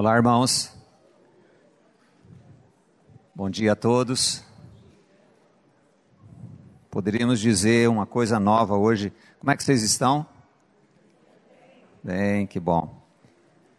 [0.00, 0.72] Olá, irmãos.
[3.34, 4.44] Bom dia a todos.
[6.88, 9.12] Poderíamos dizer uma coisa nova hoje.
[9.40, 10.24] Como é que vocês estão?
[12.00, 13.02] Bem, que bom.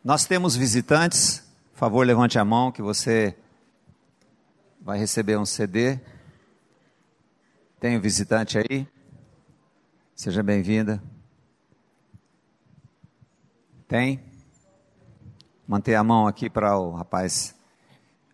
[0.03, 1.39] Nós temos visitantes.
[1.71, 3.33] Por favor, levante a mão que você
[4.81, 6.01] vai receber um CD.
[7.79, 8.85] Tem um visitante aí?
[10.13, 11.01] Seja bem-vinda.
[13.87, 14.28] Tem?
[15.69, 17.55] Manter a mão aqui para o rapaz,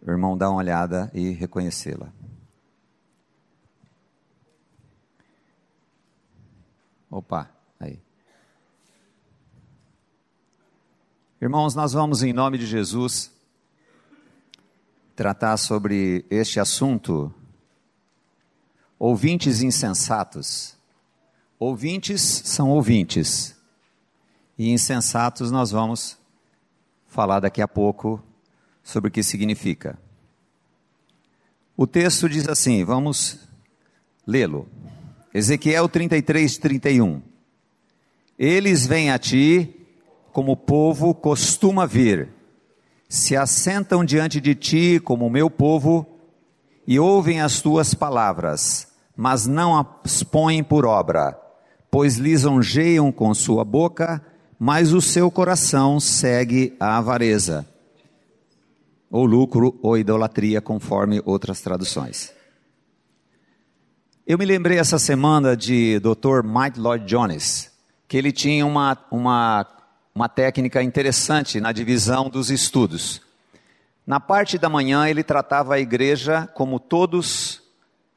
[0.01, 2.07] o irmão, dar uma olhada e reconhecê-la.
[7.11, 7.99] Opa, aí.
[11.41, 13.29] Irmãos, nós vamos, em nome de Jesus,
[15.13, 17.33] tratar sobre este assunto.
[18.97, 20.77] Ouvintes insensatos.
[21.59, 23.59] Ouvintes são ouvintes.
[24.57, 26.17] E insensatos nós vamos
[27.15, 28.21] falar daqui a pouco
[28.83, 29.97] sobre o que significa.
[31.77, 33.39] O texto diz assim, vamos
[34.27, 34.67] lê-lo.
[35.33, 37.21] Ezequiel 33, 31.
[38.37, 39.87] Eles vêm a ti
[40.33, 42.27] como o povo costuma vir,
[43.07, 46.05] se assentam diante de ti como o meu povo
[46.85, 51.39] e ouvem as tuas palavras, mas não as põem por obra,
[51.89, 54.21] pois lisonjeiam com sua boca
[54.59, 57.67] mas o seu coração segue a avareza,
[59.09, 62.33] ou lucro ou idolatria, conforme outras traduções.
[64.25, 66.41] Eu me lembrei essa semana de Dr.
[66.43, 67.71] Mike Lloyd Jones,
[68.07, 69.67] que ele tinha uma, uma,
[70.13, 73.21] uma técnica interessante na divisão dos estudos.
[74.05, 77.61] Na parte da manhã, ele tratava a igreja como todos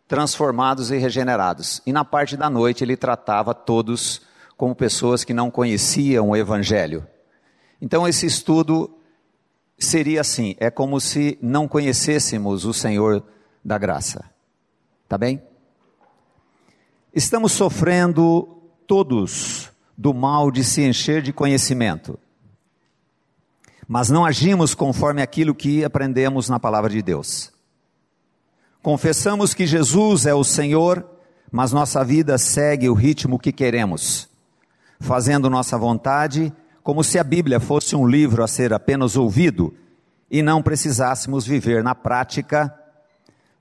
[0.06, 4.22] transformados e regenerados, e na parte da noite, ele tratava todos
[4.58, 7.06] como pessoas que não conheciam o Evangelho.
[7.80, 8.90] Então, esse estudo
[9.78, 13.24] seria assim: é como se não conhecêssemos o Senhor
[13.64, 14.28] da graça.
[15.08, 15.40] Tá bem?
[17.14, 22.18] Estamos sofrendo todos do mal de se encher de conhecimento,
[23.86, 27.52] mas não agimos conforme aquilo que aprendemos na palavra de Deus.
[28.82, 31.08] Confessamos que Jesus é o Senhor,
[31.50, 34.28] mas nossa vida segue o ritmo que queremos
[35.00, 39.74] fazendo nossa vontade, como se a Bíblia fosse um livro a ser apenas ouvido
[40.30, 42.74] e não precisássemos viver na prática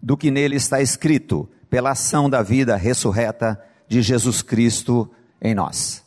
[0.01, 5.09] do que nele está escrito, pela ação da vida ressurreta de Jesus Cristo
[5.41, 6.03] em nós.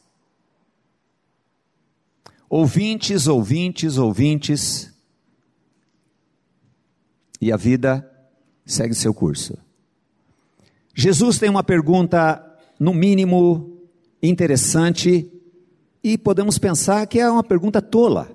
[2.48, 4.92] Ouvintes, ouvintes, ouvintes,
[7.40, 8.08] e a vida
[8.66, 9.56] segue seu curso.
[10.94, 12.44] Jesus tem uma pergunta,
[12.78, 13.79] no mínimo,
[14.22, 15.30] interessante
[16.02, 18.34] e podemos pensar que é uma pergunta tola.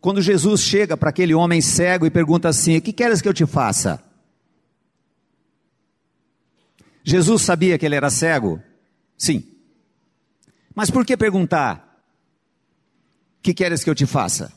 [0.00, 3.34] Quando Jesus chega para aquele homem cego e pergunta assim: O que queres que eu
[3.34, 4.02] te faça?
[7.02, 8.60] Jesus sabia que ele era cego?
[9.16, 9.44] Sim.
[10.74, 12.02] Mas por que perguntar:
[13.38, 14.52] O que queres que eu te faça?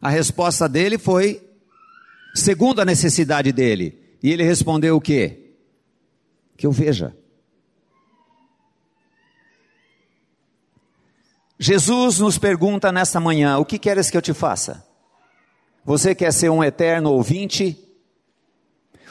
[0.00, 1.40] A resposta dele foi
[2.34, 3.98] segundo a necessidade dele.
[4.22, 5.54] E ele respondeu o quê?
[6.56, 7.16] Que eu veja.
[11.62, 14.84] Jesus nos pergunta nesta manhã: o que queres que eu te faça?
[15.84, 17.78] Você quer ser um eterno ouvinte?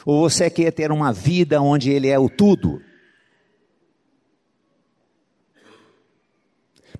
[0.04, 2.78] Ou você quer ter uma vida onde Ele é o tudo?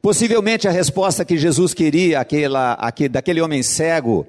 [0.00, 4.26] Possivelmente a resposta que Jesus queria aquela, aquele, daquele homem cego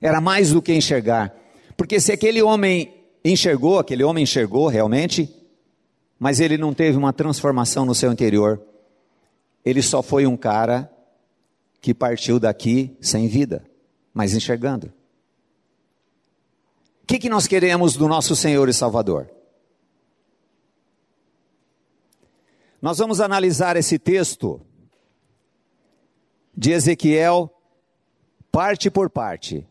[0.00, 1.34] era mais do que enxergar.
[1.76, 2.94] Porque se aquele homem
[3.24, 5.28] enxergou, aquele homem enxergou realmente,
[6.16, 8.62] mas ele não teve uma transformação no seu interior
[9.68, 10.90] ele só foi um cara
[11.78, 13.62] que partiu daqui sem vida,
[14.14, 14.86] mas enxergando.
[17.02, 19.30] O que, que nós queremos do nosso Senhor e Salvador?
[22.80, 24.58] Nós vamos analisar esse texto
[26.56, 27.54] de Ezequiel
[28.50, 29.68] parte por parte.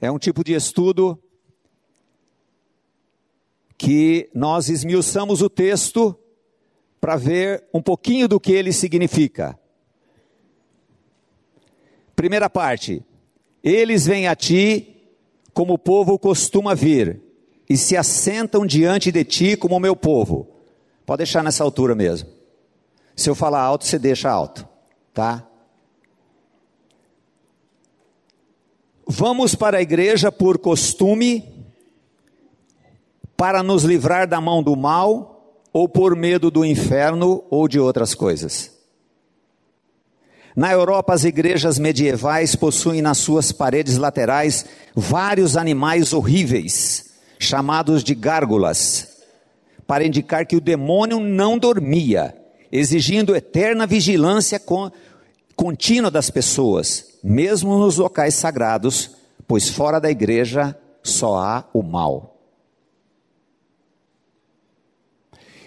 [0.00, 1.20] É um tipo de estudo
[3.76, 6.16] que nós esmiuçamos o texto
[7.00, 9.58] para ver um pouquinho do que ele significa.
[12.14, 13.02] Primeira parte:
[13.64, 14.86] eles vêm a ti
[15.54, 17.20] como o povo costuma vir,
[17.68, 20.48] e se assentam diante de ti como o meu povo.
[21.06, 22.28] Pode deixar nessa altura mesmo.
[23.16, 24.68] Se eu falar alto, você deixa alto,
[25.12, 25.46] tá?
[29.06, 31.66] Vamos para a igreja por costume,
[33.36, 35.39] para nos livrar da mão do mal
[35.72, 38.78] ou por medo do inferno ou de outras coisas.
[40.56, 48.14] Na Europa, as igrejas medievais possuem nas suas paredes laterais vários animais horríveis, chamados de
[48.14, 49.22] gárgulas,
[49.86, 52.36] para indicar que o demônio não dormia,
[52.70, 54.60] exigindo eterna vigilância
[55.56, 62.29] contínua das pessoas, mesmo nos locais sagrados, pois fora da igreja só há o mal.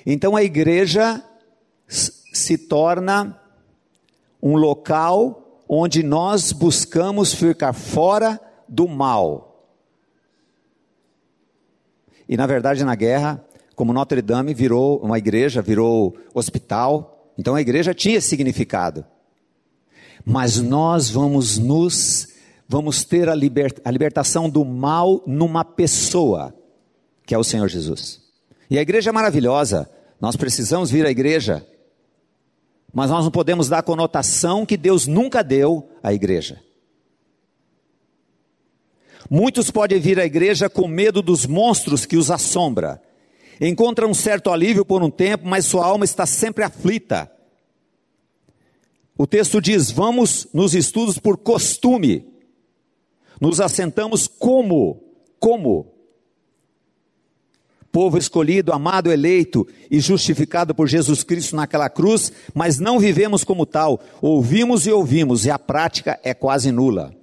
[0.06, 1.24] Então a igreja
[1.88, 3.40] se torna
[4.42, 9.68] um local onde nós buscamos ficar fora do mal.
[12.28, 13.44] E na verdade, na guerra,
[13.76, 19.06] como Notre Dame virou uma igreja, virou hospital, então a igreja tinha significado.
[20.26, 22.34] Mas nós vamos nos
[22.68, 26.56] vamos ter a, liber, a libertação do mal numa pessoa,
[27.26, 28.22] que é o Senhor Jesus.
[28.70, 29.90] E a igreja é maravilhosa.
[30.24, 31.64] Nós precisamos vir à igreja
[32.94, 36.62] mas nós não podemos dar a conotação que Deus nunca deu à igreja.
[39.28, 43.02] Muitos podem vir à igreja com medo dos monstros que os assombra.
[43.60, 47.32] Encontram um certo alívio por um tempo, mas sua alma está sempre aflita.
[49.18, 52.32] O texto diz: vamos nos estudos por costume.
[53.42, 55.02] Nos assentamos como?
[55.40, 55.93] Como?
[57.94, 63.68] Povo escolhido, amado, eleito e justificado por Jesus Cristo naquela cruz, mas não vivemos como
[63.68, 67.16] tal, ouvimos e ouvimos, e a prática é quase nula.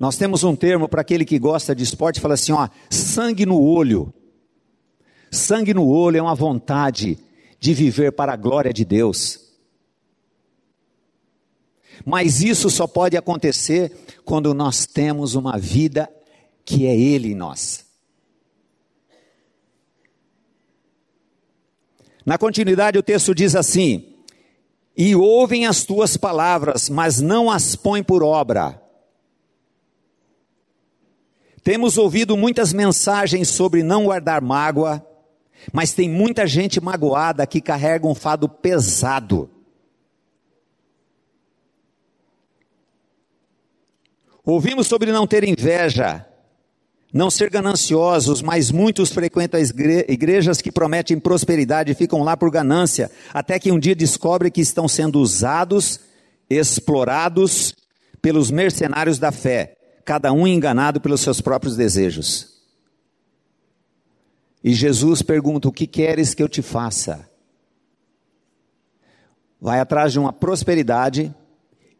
[0.00, 3.62] Nós temos um termo para aquele que gosta de esporte, fala assim, ó, sangue no
[3.62, 4.12] olho.
[5.30, 7.16] Sangue no olho é uma vontade
[7.60, 9.43] de viver para a glória de Deus.
[12.04, 13.92] Mas isso só pode acontecer
[14.24, 16.08] quando nós temos uma vida
[16.64, 17.84] que é Ele em nós.
[22.24, 24.14] Na continuidade, o texto diz assim:
[24.96, 28.80] E ouvem as tuas palavras, mas não as põem por obra.
[31.62, 35.04] Temos ouvido muitas mensagens sobre não guardar mágoa,
[35.72, 39.50] mas tem muita gente magoada que carrega um fado pesado.
[44.44, 46.26] Ouvimos sobre não ter inveja,
[47.12, 52.50] não ser gananciosos, mas muitos frequentam as igrejas que prometem prosperidade e ficam lá por
[52.50, 56.00] ganância, até que um dia descobrem que estão sendo usados,
[56.50, 57.74] explorados
[58.20, 62.54] pelos mercenários da fé, cada um enganado pelos seus próprios desejos.
[64.62, 67.28] E Jesus pergunta: O que queres que eu te faça?
[69.60, 71.34] Vai atrás de uma prosperidade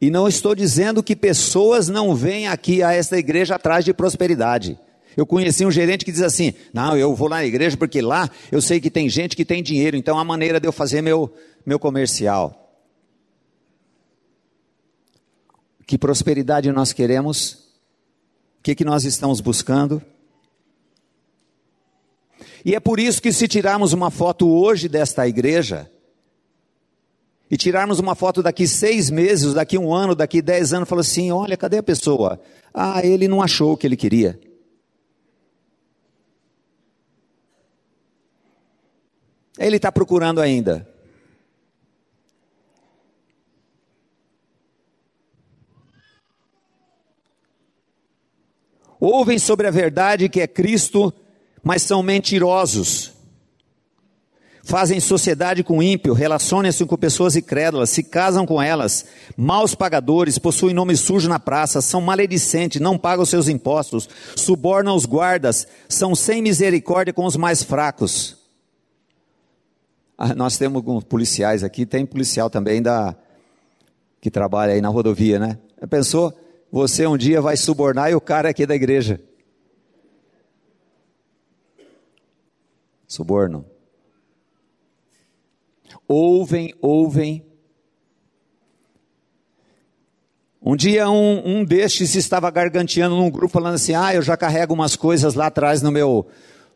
[0.04, 4.78] e não estou dizendo que pessoas não vêm aqui a esta igreja atrás de prosperidade.
[5.16, 8.28] Eu conheci um gerente que diz assim: Não, eu vou lá na igreja porque lá
[8.52, 11.00] eu sei que tem gente que tem dinheiro, então é a maneira de eu fazer
[11.00, 11.34] meu,
[11.64, 12.76] meu comercial.
[15.86, 17.52] Que prosperidade nós queremos?
[18.58, 20.02] O que, que nós estamos buscando?
[22.62, 25.90] E é por isso que, se tirarmos uma foto hoje desta igreja,
[27.54, 31.30] e tirarmos uma foto daqui seis meses, daqui um ano, daqui dez anos, fala assim:
[31.30, 32.40] olha, cadê a pessoa?
[32.74, 34.40] Ah, ele não achou o que ele queria.
[39.56, 40.84] Ele está procurando ainda.
[48.98, 51.14] Ouvem sobre a verdade que é Cristo,
[51.62, 53.13] mas são mentirosos
[54.64, 59.04] fazem sociedade com ímpio, relacionam-se com pessoas incrédulas, se casam com elas,
[59.36, 65.04] maus pagadores, possuem nome sujo na praça, são maledicentes, não pagam seus impostos, subornam os
[65.04, 68.38] guardas, são sem misericórdia com os mais fracos.
[70.16, 73.14] Ah, nós temos policiais aqui, tem policial também da
[74.20, 75.58] que trabalha aí na rodovia, né?
[75.90, 76.32] Pensou?
[76.72, 79.20] Você um dia vai subornar e o cara é aqui da igreja.
[83.06, 83.73] Suborno.
[86.06, 87.44] Ouvem, ouvem.
[90.60, 94.72] Um dia um, um destes estava garganteando num grupo falando assim: "Ah, eu já carrego
[94.72, 96.26] umas coisas lá atrás no meu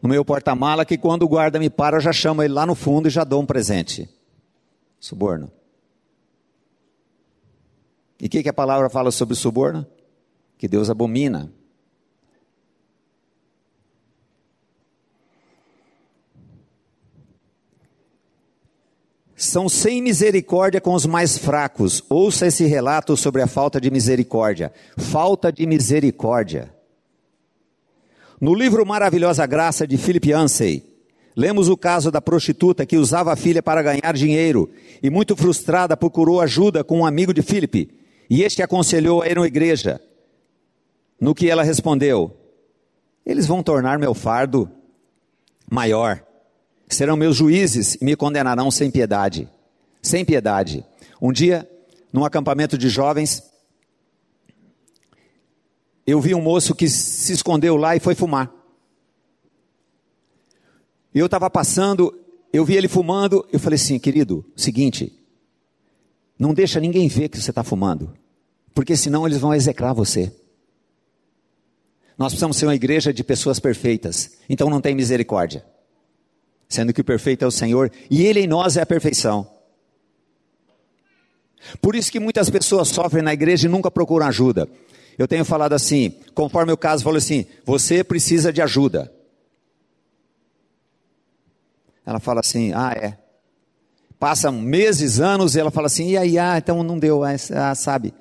[0.00, 2.74] no meu porta-mala que quando o guarda me para, eu já chamo ele lá no
[2.74, 4.08] fundo e já dou um presente".
[5.00, 5.50] Suborno.
[8.20, 9.86] E o que, que a palavra fala sobre suborno?
[10.56, 11.52] Que Deus abomina.
[19.38, 22.02] São sem misericórdia com os mais fracos.
[22.10, 24.72] Ouça esse relato sobre a falta de misericórdia.
[24.96, 26.74] Falta de misericórdia.
[28.40, 30.88] No livro Maravilhosa Graça de Philip Yancey,
[31.38, 34.68] Lemos o caso da prostituta que usava a filha para ganhar dinheiro
[35.00, 37.96] e, muito frustrada, procurou ajuda com um amigo de Filipe.
[38.28, 40.00] E este aconselhou a ir à igreja.
[41.20, 42.36] No que ela respondeu:
[43.24, 44.68] Eles vão tornar meu fardo
[45.70, 46.24] maior.
[46.88, 49.48] Serão meus juízes e me condenarão sem piedade.
[50.02, 50.84] Sem piedade.
[51.20, 51.68] Um dia,
[52.12, 53.42] num acampamento de jovens,
[56.06, 58.50] eu vi um moço que se escondeu lá e foi fumar.
[61.14, 62.18] Eu estava passando,
[62.52, 65.12] eu vi ele fumando, eu falei assim, querido, seguinte,
[66.38, 68.14] não deixa ninguém ver que você está fumando,
[68.72, 70.32] porque senão eles vão execrar você.
[72.16, 75.64] Nós precisamos ser uma igreja de pessoas perfeitas, então não tem misericórdia.
[76.68, 79.48] Sendo que o perfeito é o Senhor e Ele em nós é a perfeição.
[81.80, 84.68] Por isso que muitas pessoas sofrem na igreja e nunca procuram ajuda.
[85.18, 89.12] Eu tenho falado assim, conforme o caso, falou assim: você precisa de ajuda.
[92.06, 93.18] Ela fala assim: ah, é.
[94.18, 97.74] Passam meses, anos, e ela fala assim: e aí, ah, então não deu, ah, ah,
[97.74, 98.14] sabe?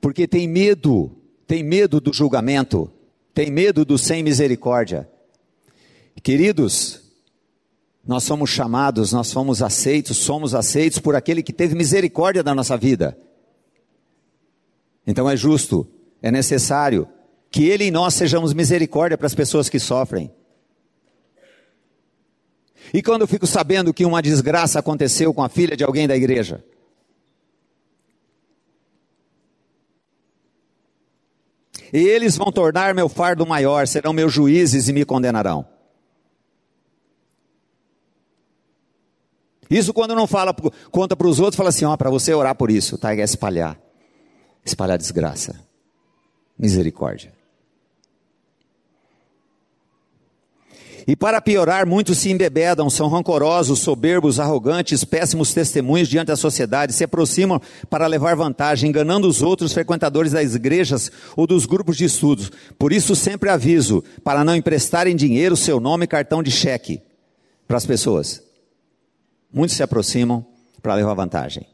[0.00, 1.10] Porque tem medo,
[1.46, 2.90] tem medo do julgamento,
[3.34, 5.08] tem medo do sem misericórdia.
[6.22, 7.07] Queridos,
[8.08, 12.74] nós somos chamados, nós somos aceitos, somos aceitos por aquele que teve misericórdia da nossa
[12.74, 13.18] vida.
[15.06, 15.86] Então é justo,
[16.22, 17.06] é necessário
[17.50, 20.32] que Ele e nós sejamos misericórdia para as pessoas que sofrem.
[22.94, 26.16] E quando eu fico sabendo que uma desgraça aconteceu com a filha de alguém da
[26.16, 26.64] igreja?
[31.92, 35.77] E eles vão tornar meu fardo maior, serão meus juízes e me condenarão.
[39.70, 40.54] Isso quando não fala,
[40.90, 43.14] conta para os outros, fala assim, ó, para você orar por isso, tá?
[43.14, 43.78] É espalhar.
[44.64, 45.60] Espalhar desgraça.
[46.58, 47.38] Misericórdia.
[51.08, 56.92] E para piorar, muitos se embebedam, são rancorosos, soberbos, arrogantes, péssimos testemunhos diante da sociedade,
[56.92, 57.58] se aproximam
[57.88, 62.52] para levar vantagem, enganando os outros frequentadores das igrejas ou dos grupos de estudos.
[62.78, 67.00] Por isso sempre aviso, para não emprestarem dinheiro, seu nome e cartão de cheque
[67.66, 68.47] para as pessoas.
[69.52, 70.46] Muitos se aproximam
[70.82, 71.66] para levar vantagem.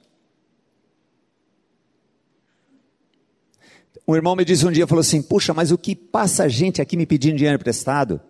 [4.06, 6.96] Um irmão me disse um dia, falou assim, puxa, mas o que passa gente aqui
[6.96, 8.20] me pedindo dinheiro emprestado?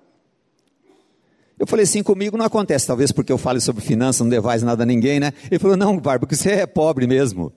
[1.58, 4.84] Eu falei assim, comigo não acontece, talvez porque eu fale sobre finanças, não devais nada
[4.84, 5.32] a ninguém, né?
[5.50, 7.52] Ele falou, não, Bar, porque você é pobre mesmo.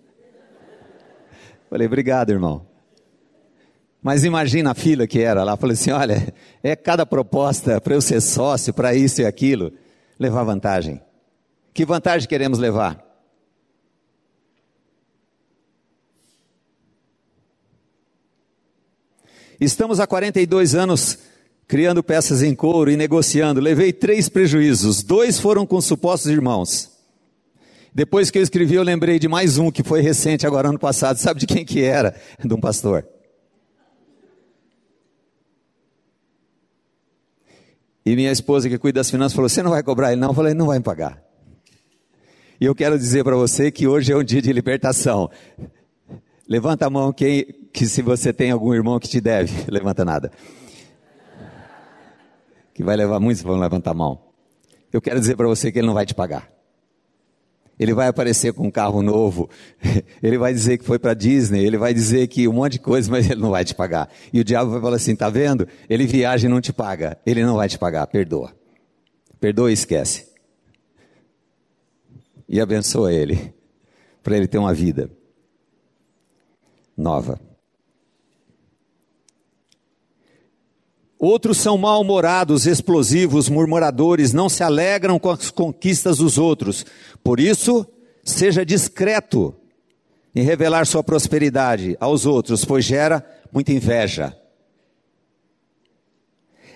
[1.70, 2.65] Falei, obrigado, irmão.
[4.01, 5.58] Mas imagina a fila que era lá.
[5.58, 9.74] Falei assim: olha, é cada proposta para eu ser sócio, para isso e aquilo,
[10.17, 11.01] levar vantagem.
[11.78, 13.06] Que vantagem queremos levar?
[19.62, 21.20] Estamos há 42 anos
[21.68, 25.04] criando peças em couro e negociando, levei três prejuízos.
[25.04, 26.90] Dois foram com supostos irmãos.
[27.94, 31.18] Depois que eu escrevi, eu lembrei de mais um que foi recente, agora ano passado.
[31.22, 32.20] Sabe de quem que era?
[32.44, 33.08] De um pastor.
[38.04, 40.22] E minha esposa que cuida das finanças falou: Você não vai cobrar ele?
[40.22, 40.30] Não.
[40.30, 41.27] Eu falei: Não vai me pagar.
[42.60, 45.30] E eu quero dizer para você que hoje é um dia de libertação.
[46.48, 49.66] Levanta a mão quem, que se você tem algum irmão que te deve.
[49.70, 50.32] Levanta nada
[52.78, 54.20] que vai levar muitos vão levantar a mão.
[54.94, 56.48] Eu quero dizer para você que ele não vai te pagar.
[57.80, 59.50] Ele vai aparecer com um carro novo,
[60.22, 63.10] ele vai dizer que foi para Disney, ele vai dizer que um monte de coisa,
[63.10, 64.08] mas ele não vai te pagar.
[64.32, 65.68] E o diabo vai falar assim: tá vendo?
[65.90, 67.18] Ele viaja e não te paga.
[67.26, 68.54] Ele não vai te pagar, perdoa.
[69.40, 70.28] Perdoa e esquece.
[72.48, 73.54] E abençoa ele,
[74.24, 75.10] para ele ter uma vida
[76.96, 77.39] nova.
[81.20, 86.86] Outros são mal-humorados, explosivos, murmuradores, não se alegram com as conquistas dos outros.
[87.24, 87.86] Por isso,
[88.24, 89.56] seja discreto
[90.36, 94.38] em revelar sua prosperidade aos outros, pois gera muita inveja.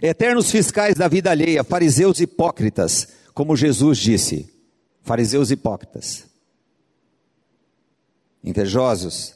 [0.02, 4.52] Eternos fiscais da vida alheia, fariseus hipócritas, como Jesus disse,
[5.02, 6.26] fariseus hipócritas,
[8.44, 9.36] invejosos.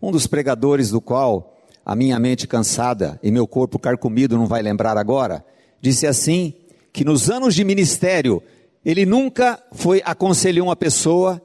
[0.00, 4.62] Um dos pregadores do qual a minha mente cansada e meu corpo carcomido não vai
[4.62, 5.44] lembrar agora,
[5.80, 6.54] disse assim:
[6.92, 8.42] que nos anos de ministério,
[8.84, 11.40] ele nunca foi aconselhou uma pessoa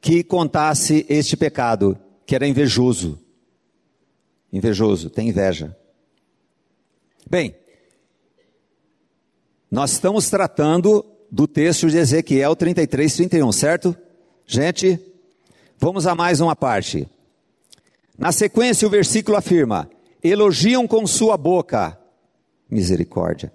[0.00, 3.18] que contasse este pecado, que era invejoso.
[4.52, 5.76] Invejoso, tem inveja.
[7.28, 7.54] Bem,
[9.70, 13.96] nós estamos tratando do texto de Ezequiel 33, 31, certo?
[14.46, 15.00] Gente,
[15.78, 17.08] vamos a mais uma parte.
[18.18, 19.88] Na sequência, o versículo afirma:
[20.22, 21.98] elogiam com sua boca
[22.70, 23.50] misericórdia.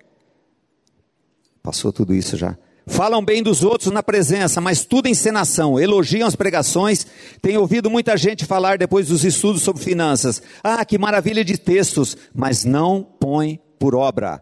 [1.61, 2.57] passou tudo isso já.
[2.89, 5.77] Falam bem dos outros na presença, mas tudo encenação.
[5.77, 7.05] Elogiam as pregações.
[7.41, 10.41] Tenho ouvido muita gente falar depois dos estudos sobre finanças.
[10.63, 14.41] Ah, que maravilha de textos, mas não põe por obra.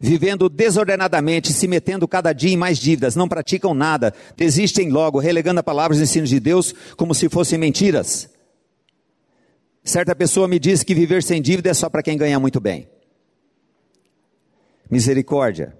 [0.00, 5.60] Vivendo desordenadamente, se metendo cada dia em mais dívidas, não praticam nada, desistem logo, relegando
[5.60, 8.28] a palavras e ensinos de Deus como se fossem mentiras.
[9.82, 12.88] Certa pessoa me disse que viver sem dívida é só para quem ganha muito bem.
[14.90, 15.76] Misericórdia.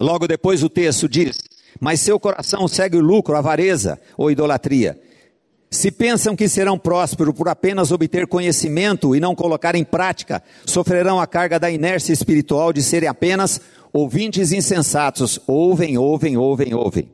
[0.00, 1.38] Logo depois o texto diz:
[1.78, 4.98] Mas seu coração segue o lucro, a avareza ou idolatria.
[5.74, 11.20] Se pensam que serão prósperos por apenas obter conhecimento e não colocar em prática, sofrerão
[11.20, 13.60] a carga da inércia espiritual de serem apenas
[13.92, 15.40] ouvintes insensatos.
[15.48, 17.10] Ouvem, ouvem, ouvem, ouvem.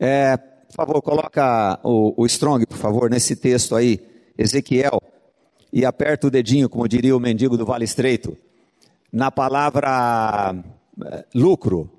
[0.00, 4.00] É, por favor, coloca o, o Strong, por favor, nesse texto aí,
[4.38, 5.02] Ezequiel,
[5.70, 8.34] e aperta o dedinho, como diria o mendigo do Vale Estreito
[9.12, 10.54] na palavra
[11.04, 11.90] eh, lucro.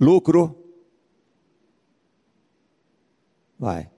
[0.00, 0.59] Lucro.
[3.60, 3.90] Vai.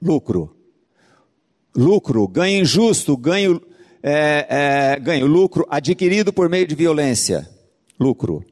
[0.00, 0.54] Lucro.
[1.74, 3.58] Lucro, ganho injusto, ganho,
[4.02, 7.48] é, é, ganho, lucro adquirido por meio de violência.
[7.98, 8.44] Lucro.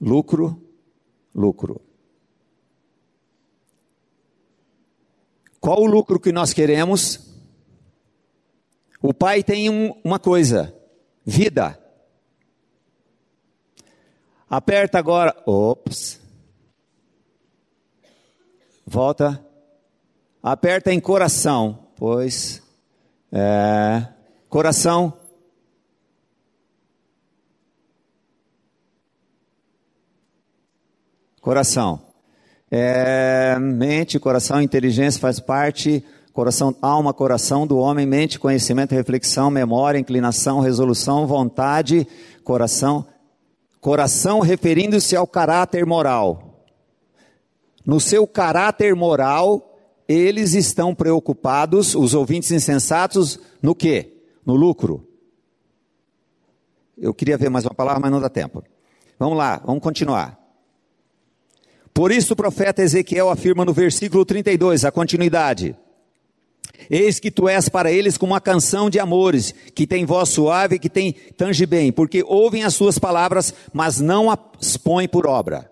[0.00, 0.60] Lucro,
[1.32, 1.80] lucro.
[5.60, 7.20] Qual o lucro que nós queremos?
[9.00, 10.74] O pai tem um, uma coisa:
[11.24, 11.87] vida.
[14.50, 15.36] Aperta agora.
[15.44, 16.20] Ops.
[18.86, 19.44] Volta.
[20.42, 21.86] Aperta em coração.
[21.96, 22.62] Pois.
[23.30, 24.06] É,
[24.48, 25.12] coração.
[31.40, 32.00] Coração.
[32.70, 39.98] É, mente, coração, inteligência faz parte, coração, alma, coração do homem, mente, conhecimento, reflexão, memória,
[39.98, 42.06] inclinação, resolução, vontade,
[42.44, 43.06] coração.
[43.80, 46.64] Coração referindo-se ao caráter moral.
[47.86, 54.22] No seu caráter moral, eles estão preocupados, os ouvintes insensatos, no quê?
[54.44, 55.06] No lucro.
[56.96, 58.64] Eu queria ver mais uma palavra, mas não dá tempo.
[59.18, 60.38] Vamos lá, vamos continuar.
[61.94, 65.76] Por isso o profeta Ezequiel afirma no versículo 32, a continuidade.
[66.90, 70.78] Eis que tu és para eles como uma canção de amores, que tem voz suave,
[70.78, 75.70] que tem tange bem, porque ouvem as suas palavras, mas não as põem por obra.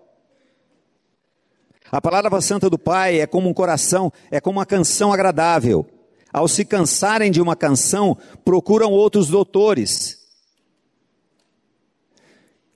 [1.91, 5.87] A palavra santa do Pai é como um coração, é como uma canção agradável.
[6.33, 10.19] Ao se cansarem de uma canção, procuram outros doutores.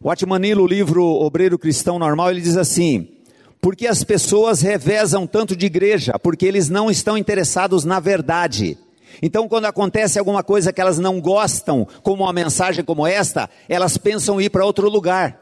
[0.00, 3.19] O Atmanilo, o livro Obreiro Cristão Normal, ele diz assim:
[3.60, 8.78] porque as pessoas revezam tanto de igreja, porque eles não estão interessados na verdade.
[9.20, 13.98] Então, quando acontece alguma coisa que elas não gostam, como uma mensagem como esta, elas
[13.98, 15.38] pensam ir para outro lugar.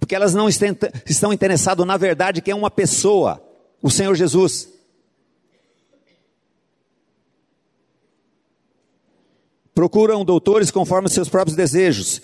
[0.00, 3.40] Porque elas não estão interessadas na verdade, que é uma pessoa,
[3.80, 4.68] o Senhor Jesus.
[9.72, 12.20] Procuram doutores conforme seus próprios desejos.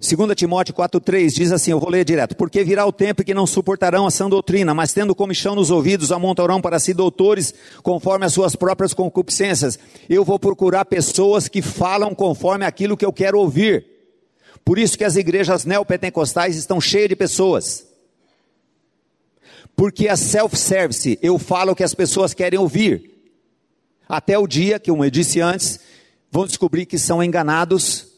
[0.00, 2.34] 2 Timóteo 4,3 diz assim: Eu vou ler direto.
[2.34, 6.10] Porque virá o tempo que não suportarão a sã doutrina, mas tendo comichão nos ouvidos,
[6.10, 9.78] amontarão para si doutores conforme as suas próprias concupiscências.
[10.08, 13.84] Eu vou procurar pessoas que falam conforme aquilo que eu quero ouvir.
[14.64, 17.86] Por isso que as igrejas neopentecostais estão cheias de pessoas.
[19.76, 23.10] Porque a self-service, eu falo o que as pessoas querem ouvir.
[24.08, 25.78] Até o dia que, como eu disse antes,
[26.30, 28.09] vão descobrir que são enganados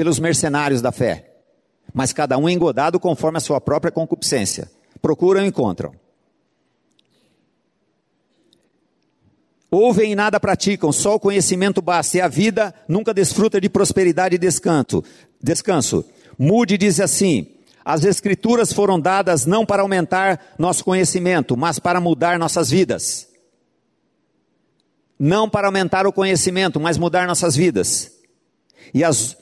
[0.00, 1.30] pelos mercenários da fé,
[1.92, 4.66] mas cada um engodado conforme a sua própria concupiscência.
[5.02, 5.92] Procuram e encontram.
[9.70, 14.36] Ouvem e nada praticam, só o conhecimento basta, e a vida nunca desfruta de prosperidade
[14.36, 15.04] e descanso.
[15.38, 16.02] descanso.
[16.38, 22.38] Mude diz assim: as escrituras foram dadas não para aumentar nosso conhecimento, mas para mudar
[22.38, 23.28] nossas vidas.
[25.18, 28.12] Não para aumentar o conhecimento, mas mudar nossas vidas.
[28.94, 29.38] E as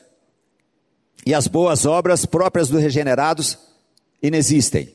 [1.29, 3.59] e as boas obras próprias dos regenerados
[4.23, 4.89] inexistem.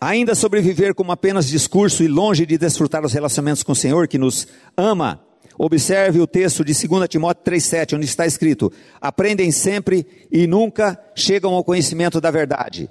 [0.00, 4.16] Ainda sobreviver como apenas discurso e longe de desfrutar os relacionamentos com o Senhor que
[4.16, 5.22] nos ama.
[5.58, 11.52] Observe o texto de 2 Timóteo 3,7, onde está escrito: aprendem sempre e nunca chegam
[11.52, 12.88] ao conhecimento da verdade.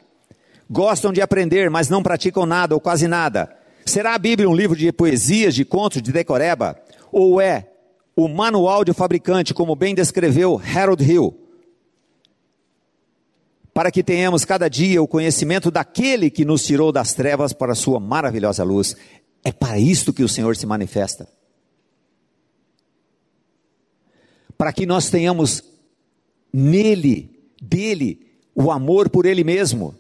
[0.70, 3.50] Gostam de aprender, mas não praticam nada ou quase nada.
[3.84, 6.80] Será a Bíblia um livro de poesias, de contos, de decoreba?
[7.12, 7.69] Ou é
[8.24, 11.36] o manual de fabricante, como bem descreveu Harold Hill,
[13.74, 17.76] para que tenhamos cada dia o conhecimento daquele que nos tirou das trevas para a
[17.76, 18.96] sua maravilhosa luz.
[19.44, 21.30] É para isto que o Senhor se manifesta.
[24.58, 25.64] Para que nós tenhamos
[26.52, 29.96] nele, dele, o amor por ele mesmo.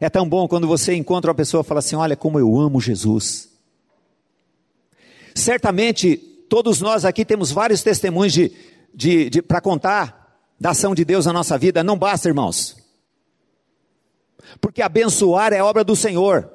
[0.00, 2.80] É tão bom quando você encontra uma pessoa e fala assim: Olha como eu amo
[2.80, 3.53] Jesus.
[5.34, 6.16] Certamente,
[6.48, 8.52] todos nós aqui temos vários testemunhos de,
[8.94, 11.82] de, de para contar da ação de Deus na nossa vida.
[11.82, 12.76] Não basta, irmãos.
[14.60, 16.50] Porque abençoar é obra do Senhor.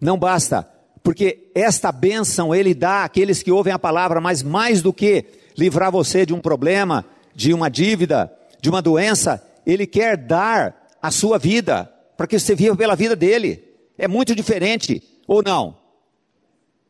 [0.00, 0.68] Não basta,
[1.02, 5.24] porque esta bênção ele dá àqueles que ouvem a palavra, mas mais do que
[5.56, 11.10] livrar você de um problema, de uma dívida, de uma doença, ele quer dar a
[11.10, 13.67] sua vida, para que você viva pela vida dele.
[13.98, 15.76] É muito diferente, ou não?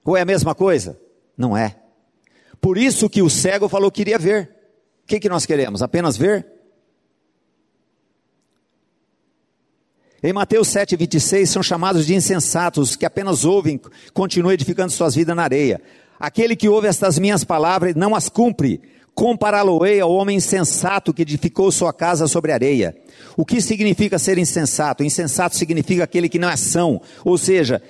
[0.04, 1.00] Ou é a mesma coisa?
[1.36, 1.76] Não é.
[2.60, 4.50] Por isso que o cego falou que queria ver.
[5.04, 5.80] O que, que nós queremos?
[5.80, 6.46] Apenas ver?
[10.22, 13.80] Em Mateus 7,26 são chamados de insensatos, que apenas ouvem,
[14.12, 15.80] continuam edificando suas vidas na areia.
[16.18, 18.82] Aquele que ouve estas minhas palavras e não as cumpre,
[19.18, 22.96] compará-lo-ei ao homem insensato que edificou sua casa sobre areia.
[23.36, 25.02] O que significa ser insensato?
[25.02, 27.82] Insensato significa aquele que não é ação, ou seja,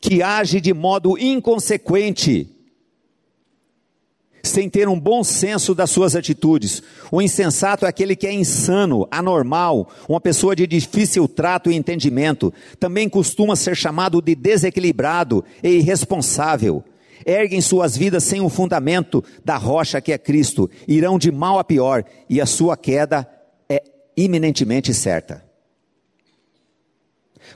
[0.00, 2.48] que age de modo inconsequente,
[4.44, 6.80] sem ter um bom senso das suas atitudes.
[7.10, 12.54] O insensato é aquele que é insano, anormal, uma pessoa de difícil trato e entendimento.
[12.78, 16.84] Também costuma ser chamado de desequilibrado e irresponsável.
[17.24, 21.64] Erguem suas vidas sem o fundamento da rocha que é Cristo, irão de mal a
[21.64, 23.28] pior e a sua queda
[23.68, 23.82] é
[24.16, 25.44] iminentemente certa.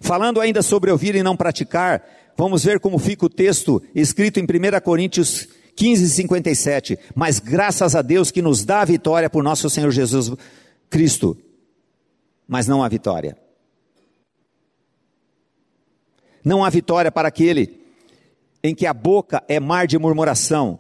[0.01, 2.05] Falando ainda sobre ouvir e não praticar,
[2.37, 6.99] vamos ver como fica o texto escrito em 1 Coríntios 15, 57.
[7.15, 10.33] Mas graças a Deus que nos dá a vitória por nosso Senhor Jesus
[10.91, 11.37] Cristo,
[12.47, 13.37] mas não a vitória.
[16.45, 17.78] Não há vitória para aquele
[18.63, 20.79] em que a boca é mar de murmuração,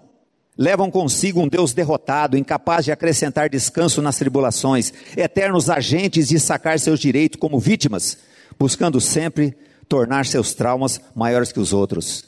[0.57, 6.81] levam consigo um Deus derrotado, incapaz de acrescentar descanso nas tribulações, eternos agentes de sacar
[6.81, 8.19] seus direitos como vítimas,
[8.59, 9.57] buscando sempre
[9.89, 12.25] tornar seus traumas maiores que os outros.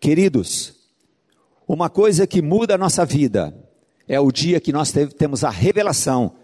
[0.00, 0.74] Queridos,
[1.66, 3.56] uma coisa que muda a nossa vida
[4.08, 6.36] é o dia que nós temos a revelação.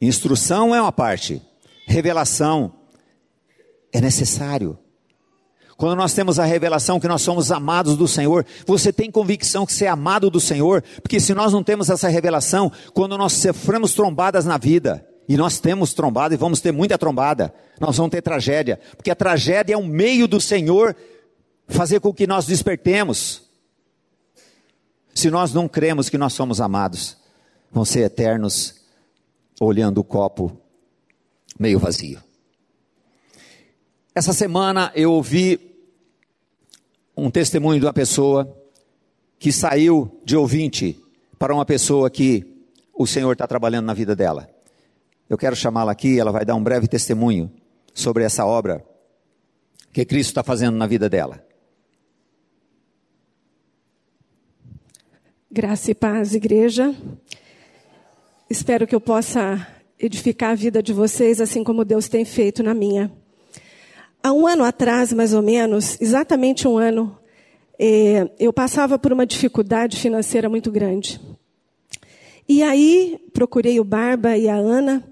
[0.00, 1.42] Instrução é uma parte,
[1.86, 2.74] revelação
[3.92, 4.78] é necessário.
[5.82, 9.72] Quando nós temos a revelação que nós somos amados do Senhor, você tem convicção que
[9.72, 13.92] você é amado do Senhor, porque se nós não temos essa revelação, quando nós sofremos
[13.92, 18.22] trombadas na vida, e nós temos trombada e vamos ter muita trombada, nós vamos ter
[18.22, 20.94] tragédia, porque a tragédia é um meio do Senhor
[21.66, 23.42] fazer com que nós despertemos.
[25.12, 27.16] Se nós não cremos que nós somos amados,
[27.72, 28.76] vão ser eternos
[29.60, 30.56] olhando o copo
[31.58, 32.22] meio vazio.
[34.14, 35.71] Essa semana eu ouvi
[37.16, 38.56] um testemunho de uma pessoa
[39.38, 40.98] que saiu de ouvinte
[41.38, 42.46] para uma pessoa que
[42.94, 44.48] o Senhor está trabalhando na vida dela.
[45.28, 47.50] Eu quero chamá-la aqui, ela vai dar um breve testemunho
[47.94, 48.84] sobre essa obra
[49.92, 51.44] que Cristo está fazendo na vida dela.
[55.50, 56.94] Graça e paz, igreja.
[58.48, 59.66] Espero que eu possa
[59.98, 63.12] edificar a vida de vocês assim como Deus tem feito na minha.
[64.24, 67.18] Há um ano atrás, mais ou menos, exatamente um ano,
[67.76, 71.20] eh, eu passava por uma dificuldade financeira muito grande.
[72.48, 75.02] E aí procurei o Barba e a Ana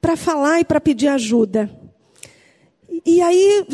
[0.00, 1.70] para falar e para pedir ajuda.
[3.06, 3.66] E aí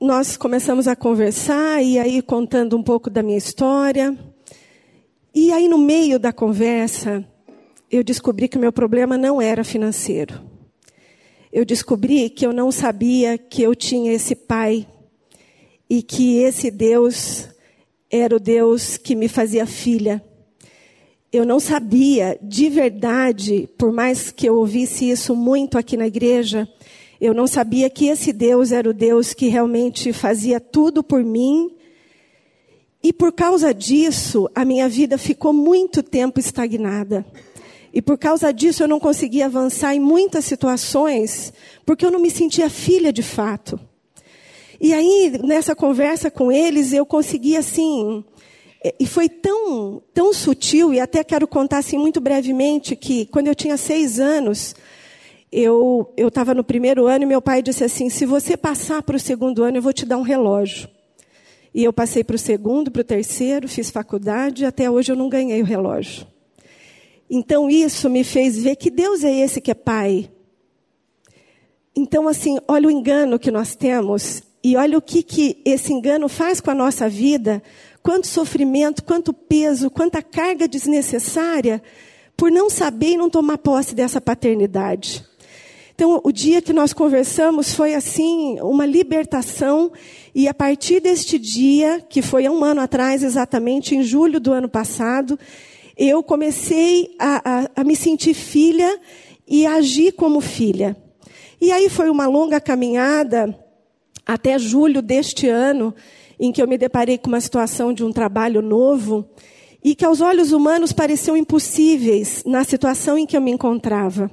[0.00, 4.18] nós começamos a conversar e aí contando um pouco da minha história.
[5.32, 7.24] E aí no meio da conversa
[7.88, 10.45] eu descobri que o meu problema não era financeiro
[11.56, 14.86] eu descobri que eu não sabia que eu tinha esse pai
[15.88, 17.48] e que esse Deus
[18.10, 20.22] era o Deus que me fazia filha.
[21.32, 26.68] Eu não sabia de verdade, por mais que eu ouvisse isso muito aqui na igreja,
[27.18, 31.74] eu não sabia que esse Deus era o Deus que realmente fazia tudo por mim.
[33.02, 37.24] E por causa disso, a minha vida ficou muito tempo estagnada.
[37.96, 41.50] E por causa disso eu não conseguia avançar em muitas situações,
[41.86, 43.80] porque eu não me sentia filha de fato.
[44.78, 48.22] E aí, nessa conversa com eles, eu consegui assim,
[48.84, 53.46] é, e foi tão, tão sutil, e até quero contar assim muito brevemente, que quando
[53.46, 54.76] eu tinha seis anos,
[55.50, 59.18] eu estava no primeiro ano e meu pai disse assim, se você passar para o
[59.18, 60.86] segundo ano, eu vou te dar um relógio.
[61.74, 65.16] E eu passei para o segundo, para o terceiro, fiz faculdade, e até hoje eu
[65.16, 66.35] não ganhei o relógio.
[67.28, 70.30] Então isso me fez ver que Deus é esse que é pai.
[71.94, 76.28] então, assim, olha o engano que nós temos e olha o que, que esse engano
[76.28, 77.62] faz com a nossa vida,
[78.02, 81.82] quanto sofrimento, quanto peso, quanta carga desnecessária
[82.36, 85.24] por não saber e não tomar posse dessa paternidade.
[85.94, 89.90] Então, o dia que nós conversamos foi assim, uma libertação,
[90.34, 94.52] e a partir deste dia, que foi há um ano atrás, exatamente, em julho do
[94.52, 95.38] ano passado,
[95.96, 99.00] eu comecei a, a, a me sentir filha
[99.46, 100.96] e agir como filha.
[101.60, 103.58] E aí foi uma longa caminhada
[104.26, 105.94] até julho deste ano,
[106.38, 109.26] em que eu me deparei com uma situação de um trabalho novo
[109.82, 114.30] e que aos olhos humanos pareciam impossíveis na situação em que eu me encontrava.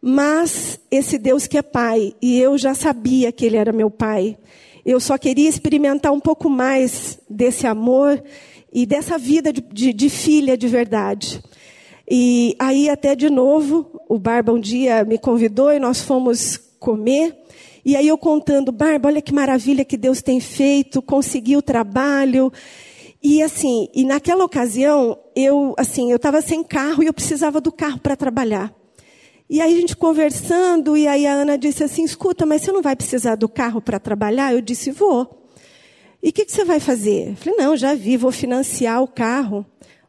[0.00, 4.38] Mas esse Deus que é Pai, e eu já sabia que Ele era meu Pai,
[4.84, 8.22] eu só queria experimentar um pouco mais desse amor
[8.72, 11.42] e dessa vida de, de, de filha de verdade.
[12.10, 17.36] E aí, até de novo, o Barba um dia me convidou e nós fomos comer.
[17.84, 22.52] E aí eu contando, Barba, olha que maravilha que Deus tem feito, consegui o trabalho.
[23.22, 27.72] E assim, e naquela ocasião, eu assim, eu estava sem carro e eu precisava do
[27.72, 28.72] carro para trabalhar.
[29.50, 32.82] E aí a gente conversando, e aí a Ana disse assim: escuta, mas você não
[32.82, 34.52] vai precisar do carro para trabalhar?
[34.52, 35.47] Eu disse: vou.
[36.22, 37.30] E o que, que, você vai fazer?
[37.30, 39.64] Eu falei: não, já vi, vou financiar o carro.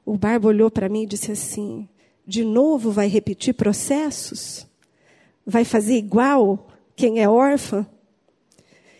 [0.05, 1.87] O Barba olhou para mim e disse assim:
[2.25, 4.67] de novo vai repetir processos?
[5.45, 7.87] Vai fazer igual quem é órfã?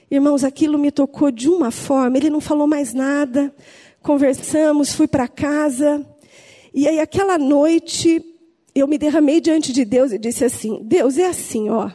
[0.09, 3.53] Irmãos, aquilo me tocou de uma forma, ele não falou mais nada.
[4.01, 6.03] Conversamos, fui para casa.
[6.73, 8.23] E aí, aquela noite,
[8.73, 11.91] eu me derramei diante de Deus e disse assim: Deus, é assim, ó.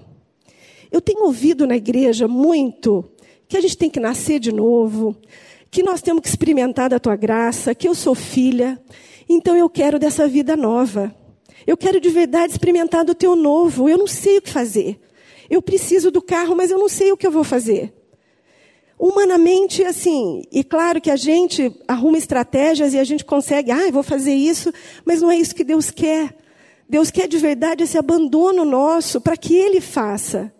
[0.92, 3.04] Eu tenho ouvido na igreja muito
[3.48, 5.16] que a gente tem que nascer de novo,
[5.70, 8.80] que nós temos que experimentar da tua graça, que eu sou filha,
[9.28, 11.14] então eu quero dessa vida nova.
[11.66, 13.88] Eu quero de verdade experimentar do teu novo.
[13.88, 15.00] Eu não sei o que fazer.
[15.48, 17.92] Eu preciso do carro, mas eu não sei o que eu vou fazer.
[18.98, 23.92] Humanamente, assim, e claro que a gente arruma estratégias e a gente consegue, ah, eu
[23.92, 24.72] vou fazer isso,
[25.04, 26.36] mas não é isso que Deus quer.
[26.88, 30.53] Deus quer de verdade esse abandono nosso para que Ele faça.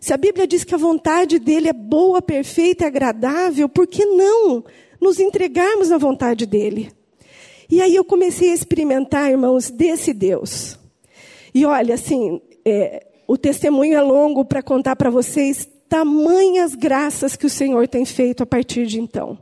[0.00, 4.04] Se a Bíblia diz que a vontade dele é boa, perfeita e agradável, por que
[4.04, 4.64] não
[5.00, 6.90] nos entregarmos na vontade dele?
[7.70, 10.78] E aí eu comecei a experimentar, irmãos, desse Deus.
[11.54, 17.46] E olha, assim, é, o testemunho é longo para contar para vocês tamanhas graças que
[17.46, 19.38] o Senhor tem feito a partir de então.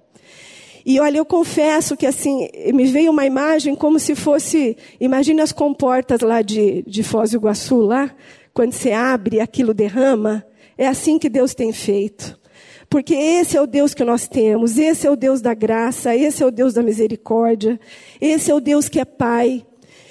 [0.85, 5.51] E olha, eu confesso que assim, me veio uma imagem como se fosse, imagine as
[5.51, 8.15] comportas lá de, de Foz do Iguaçu, lá,
[8.57, 10.43] quando você abre aquilo derrama.
[10.79, 12.41] É assim que Deus tem feito.
[12.89, 16.43] Porque esse é o Deus que nós temos, esse é o Deus da graça, esse
[16.43, 17.79] é o Deus da misericórdia,
[18.19, 19.63] esse é o Deus que é Pai.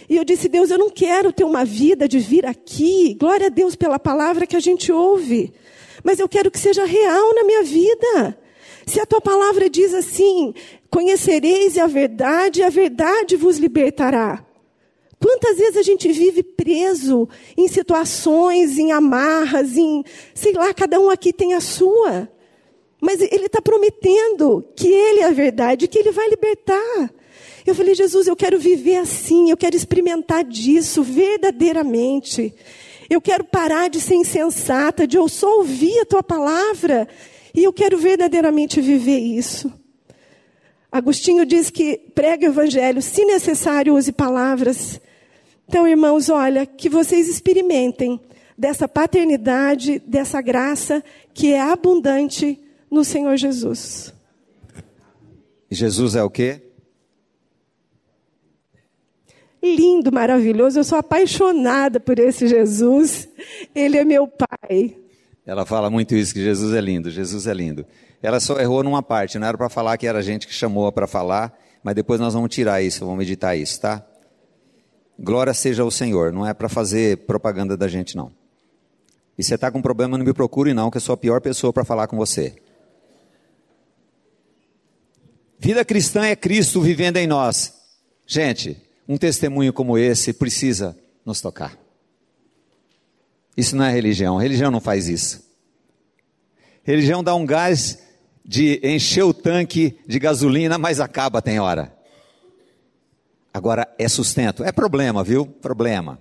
[0.08, 3.50] E eu disse, Deus, eu não quero ter uma vida de vir aqui, glória a
[3.50, 5.52] Deus pela palavra que a gente ouve,
[6.04, 8.38] mas eu quero que seja real na minha vida.
[8.86, 10.54] Se a tua palavra diz assim:
[10.92, 14.45] conhecereis a verdade, a verdade vos libertará.
[15.26, 20.04] Quantas vezes a gente vive preso em situações, em amarras, em,
[20.36, 22.30] sei lá, cada um aqui tem a sua.
[23.02, 27.12] Mas ele está prometendo que ele é a verdade, que ele vai libertar.
[27.66, 32.54] Eu falei, Jesus, eu quero viver assim, eu quero experimentar disso verdadeiramente.
[33.10, 37.08] Eu quero parar de ser insensata, de eu só ouvir a tua palavra
[37.52, 39.74] e eu quero verdadeiramente viver isso.
[40.92, 45.02] Agostinho diz que prega o evangelho, se necessário, use palavras.
[45.68, 48.20] Então, irmãos, olha, que vocês experimentem
[48.58, 54.14] dessa paternidade, dessa graça que é abundante no Senhor Jesus.
[55.70, 56.62] Jesus é o quê?
[59.62, 60.80] Lindo, maravilhoso.
[60.80, 63.28] Eu sou apaixonada por esse Jesus.
[63.74, 64.96] Ele é meu Pai.
[65.46, 67.86] Ela fala muito isso, que Jesus é lindo, Jesus é lindo.
[68.22, 70.92] Ela só errou numa parte, não era para falar que era a gente que chamou
[70.92, 74.04] para falar, mas depois nós vamos tirar isso, vamos editar isso, tá?
[75.18, 78.32] Glória seja ao Senhor, não é para fazer propaganda da gente, não.
[79.38, 81.72] E você está com problema, não me procure, não, que eu sou a pior pessoa
[81.72, 82.56] para falar com você.
[85.58, 87.74] Vida cristã é Cristo vivendo em nós.
[88.28, 91.78] Gente, um testemunho como esse precisa nos tocar.
[93.56, 94.38] Isso não é religião.
[94.38, 95.44] Religião não faz isso.
[96.84, 98.00] Religião dá um gás
[98.44, 101.95] de encher o tanque de gasolina, mas acaba, tem hora.
[103.56, 104.66] Agora é sustento.
[104.66, 105.46] É problema, viu?
[105.46, 106.20] Problema.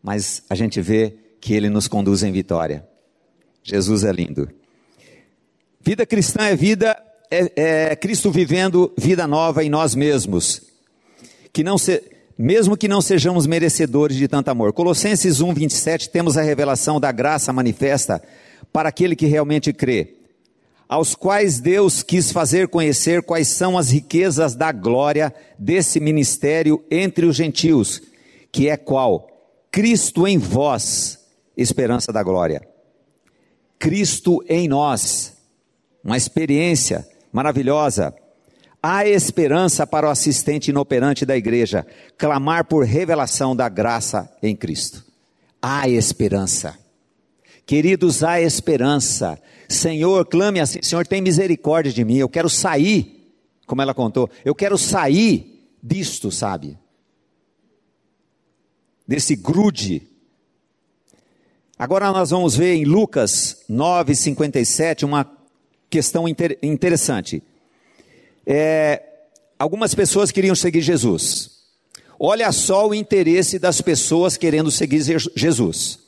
[0.00, 2.86] Mas a gente vê que ele nos conduz em vitória.
[3.64, 4.48] Jesus é lindo.
[5.80, 6.96] Vida cristã é vida,
[7.28, 10.62] é, é Cristo vivendo vida nova em nós mesmos.
[11.52, 12.00] Que não se,
[12.38, 14.72] mesmo que não sejamos merecedores de tanto amor.
[14.72, 18.22] Colossenses 1, 27, temos a revelação da graça manifesta
[18.72, 20.14] para aquele que realmente crê,
[20.88, 27.26] aos quais Deus quis fazer conhecer quais são as riquezas da glória desse ministério entre
[27.26, 28.00] os gentios,
[28.52, 29.28] que é qual?
[29.70, 31.18] Cristo em vós,
[31.56, 32.66] esperança da glória.
[33.78, 35.36] Cristo em nós,
[36.02, 38.14] uma experiência maravilhosa
[38.88, 41.84] Há esperança para o assistente inoperante da igreja
[42.16, 45.04] clamar por revelação da graça em Cristo.
[45.60, 46.78] Há esperança.
[47.66, 49.40] Queridos, há esperança.
[49.68, 52.16] Senhor, clame assim: Senhor, tem misericórdia de mim.
[52.16, 53.32] Eu quero sair,
[53.66, 56.78] como ela contou, eu quero sair disto, sabe?
[59.06, 60.02] Desse grude.
[61.78, 65.30] Agora nós vamos ver em Lucas 9,57 uma
[65.90, 67.42] questão inter interessante
[68.46, 69.02] é,
[69.58, 71.56] algumas pessoas queriam seguir Jesus.
[72.18, 75.02] Olha só o interesse das pessoas querendo seguir
[75.34, 75.98] Jesus.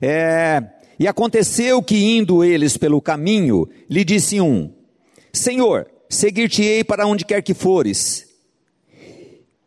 [0.00, 0.62] É,
[1.02, 4.72] e aconteceu que, indo eles pelo caminho, lhe disse um:
[5.32, 8.28] Senhor, seguir-te-ei para onde quer que fores.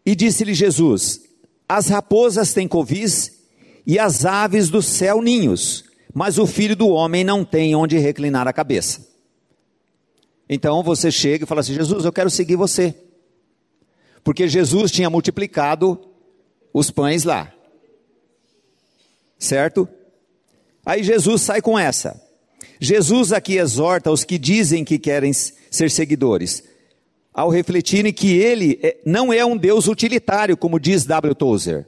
[0.06, 1.24] E disse-lhe Jesus:
[1.68, 3.38] As raposas têm covis
[3.86, 8.48] e as aves do céu ninhos, mas o filho do homem não tem onde reclinar
[8.48, 9.06] a cabeça.
[10.48, 12.96] Então você chega e fala assim: Jesus, eu quero seguir você.
[14.24, 16.00] Porque Jesus tinha multiplicado
[16.74, 17.54] os pães lá.
[19.38, 19.86] Certo?
[20.86, 22.22] Aí Jesus sai com essa.
[22.80, 26.64] Jesus aqui exorta os que dizem que querem ser seguidores,
[27.34, 31.34] ao refletirem que ele é, não é um Deus utilitário, como diz W.
[31.36, 31.88] Tozer.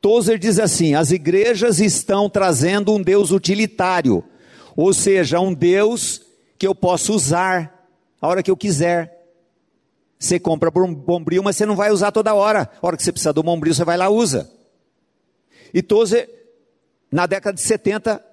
[0.00, 4.22] Tozer diz assim: as igrejas estão trazendo um Deus utilitário,
[4.76, 6.22] ou seja, um Deus
[6.58, 7.88] que eu posso usar
[8.20, 9.14] a hora que eu quiser.
[10.18, 12.70] Você compra bombril, mas você não vai usar toda hora.
[12.80, 14.50] A hora que você precisa do bombril, você vai lá usa.
[15.74, 16.28] E Tozer,
[17.10, 18.24] na década de 70,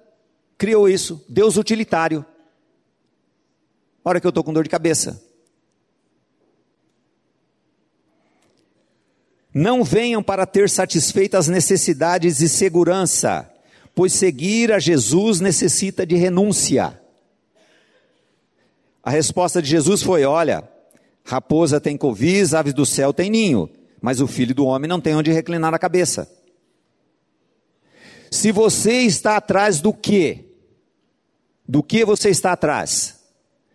[0.58, 2.24] criou isso, Deus utilitário.
[4.04, 5.22] Hora que eu estou com dor de cabeça.
[9.52, 13.48] Não venham para ter satisfeitas as necessidades de segurança,
[13.94, 17.00] pois seguir a Jesus necessita de renúncia.
[19.00, 20.68] A resposta de Jesus foi: Olha,
[21.24, 25.14] raposa tem covis, aves do céu tem ninho, mas o filho do homem não tem
[25.14, 26.28] onde reclinar a cabeça.
[28.34, 30.44] Se você está atrás do que?
[31.68, 33.20] Do que você está atrás?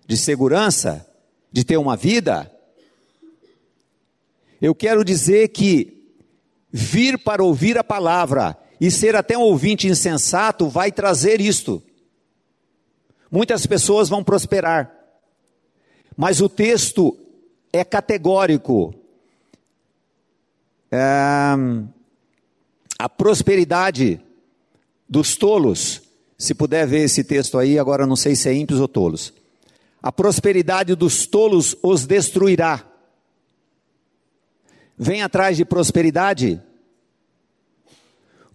[0.05, 1.09] De segurança?
[1.49, 2.51] De ter uma vida?
[4.61, 6.13] Eu quero dizer que
[6.69, 11.81] vir para ouvir a palavra e ser até um ouvinte insensato vai trazer isto.
[13.31, 14.93] Muitas pessoas vão prosperar.
[16.17, 17.17] Mas o texto
[17.71, 18.93] é categórico.
[20.91, 21.55] É,
[22.99, 24.21] a prosperidade
[25.09, 26.01] dos tolos,
[26.37, 29.33] se puder ver esse texto aí, agora não sei se é ímpios ou tolos.
[30.01, 32.85] A prosperidade dos tolos os destruirá.
[34.97, 36.61] Vem atrás de prosperidade.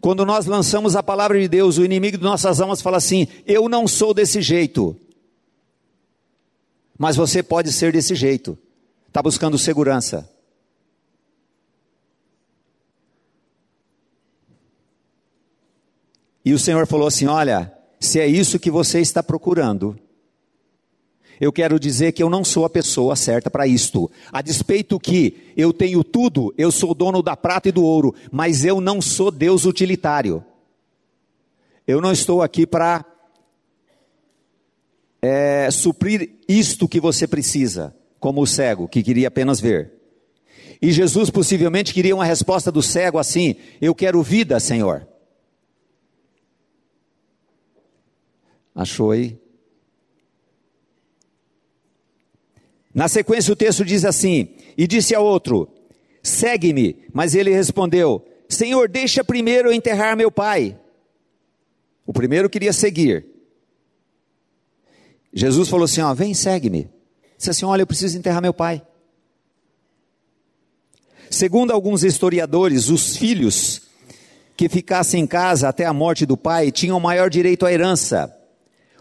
[0.00, 3.68] Quando nós lançamos a palavra de Deus, o inimigo de nossas almas fala assim: Eu
[3.68, 4.96] não sou desse jeito.
[6.96, 8.56] Mas você pode ser desse jeito.
[9.08, 10.30] Está buscando segurança.
[16.44, 19.98] E o Senhor falou assim: Olha, se é isso que você está procurando,
[21.40, 24.10] eu quero dizer que eu não sou a pessoa certa para isto.
[24.32, 28.64] A despeito que eu tenho tudo, eu sou dono da prata e do ouro, mas
[28.64, 30.44] eu não sou Deus utilitário.
[31.86, 33.04] Eu não estou aqui para
[35.20, 39.92] é, suprir isto que você precisa, como o cego que queria apenas ver.
[40.80, 45.06] E Jesus possivelmente queria uma resposta do cego assim: Eu quero vida, Senhor.
[48.74, 49.38] Achou aí?
[52.94, 55.68] Na sequência, o texto diz assim: E disse ao outro:
[56.22, 57.04] Segue-me.
[57.12, 60.78] Mas ele respondeu: Senhor, deixa primeiro eu enterrar meu pai.
[62.06, 63.26] O primeiro queria seguir.
[65.32, 66.88] Jesus falou assim: ó, vem, segue-me.
[67.36, 68.82] Disse assim: olha, eu preciso enterrar meu pai.
[71.28, 73.82] Segundo alguns historiadores, os filhos
[74.56, 78.32] que ficassem em casa até a morte do pai tinham maior direito à herança.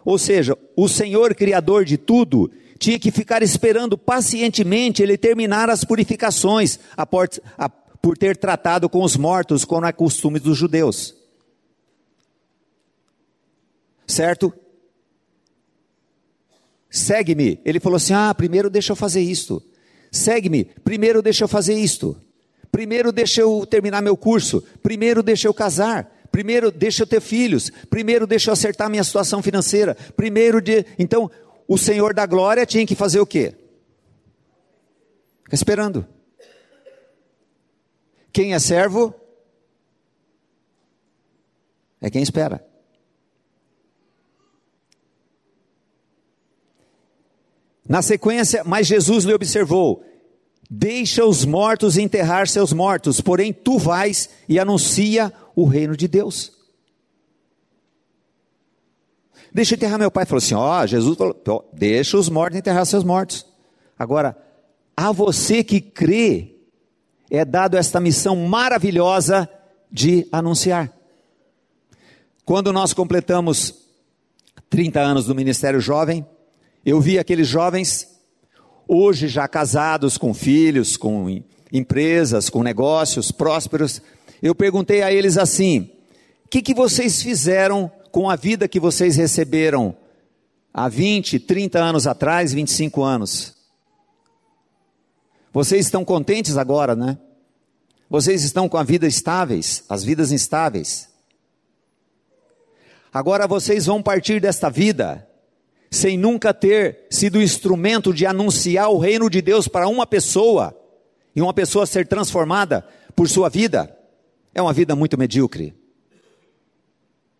[0.05, 5.83] Ou seja, o Senhor Criador de tudo tinha que ficar esperando pacientemente ele terminar as
[5.83, 6.79] purificações
[7.09, 11.15] por, a, por ter tratado com os mortos, como é costume dos judeus.
[14.05, 14.53] Certo?
[16.93, 17.59] segue-me.
[17.65, 19.61] Ele falou assim: ah, primeiro deixa eu fazer isto.
[20.11, 22.15] Segue-me, primeiro deixa eu fazer isto.
[22.71, 24.63] Primeiro deixa eu terminar meu curso.
[24.83, 26.12] Primeiro deixa eu casar.
[26.33, 27.69] Primeiro deixa eu ter filhos.
[27.91, 29.93] Primeiro deixa eu acertar minha situação financeira.
[30.15, 30.83] Primeiro de.
[30.97, 31.29] Então,
[31.67, 33.53] o Senhor da glória tinha que fazer o quê?
[35.43, 36.07] Fica esperando.
[38.31, 39.13] Quem é servo?
[42.01, 42.65] É quem espera.
[47.87, 50.03] Na sequência, mas Jesus lhe observou:
[50.67, 56.51] Deixa os mortos enterrar seus mortos, porém tu vais e anuncia o reino de Deus.
[59.53, 60.25] Deixa eu enterrar meu pai.
[60.25, 63.45] Falou assim: Ó, oh, Jesus falou: Deixa os mortos enterrar seus mortos.
[63.97, 64.35] Agora,
[64.97, 66.55] a você que crê,
[67.29, 69.49] é dado esta missão maravilhosa
[69.91, 70.91] de anunciar.
[72.45, 73.75] Quando nós completamos
[74.69, 76.25] 30 anos do Ministério Jovem,
[76.85, 78.07] eu vi aqueles jovens,
[78.87, 81.41] hoje já casados, com filhos, com
[81.71, 84.01] empresas, com negócios prósperos.
[84.43, 85.89] Eu perguntei a eles assim:
[86.45, 89.95] o que, que vocês fizeram com a vida que vocês receberam
[90.73, 93.55] há 20, 30 anos atrás, 25 anos?
[95.53, 97.17] Vocês estão contentes agora, né?
[98.09, 101.07] Vocês estão com a vida estáveis, as vidas instáveis.
[103.13, 105.25] Agora vocês vão partir desta vida
[105.89, 110.77] sem nunca ter sido instrumento de anunciar o reino de Deus para uma pessoa
[111.33, 112.85] e uma pessoa ser transformada
[113.15, 114.02] por sua vida.
[114.53, 115.73] É uma vida muito medíocre.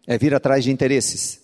[0.07, 1.41] É vir atrás de interesses.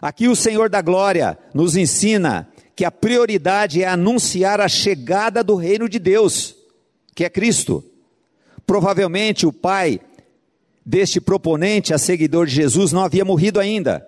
[0.00, 5.54] Aqui o Senhor da Glória nos ensina que a prioridade é anunciar a chegada do
[5.54, 6.54] reino de Deus,
[7.14, 7.84] que é Cristo.
[8.66, 10.00] Provavelmente o pai
[10.84, 14.06] deste proponente a seguidor de Jesus não havia morrido ainda.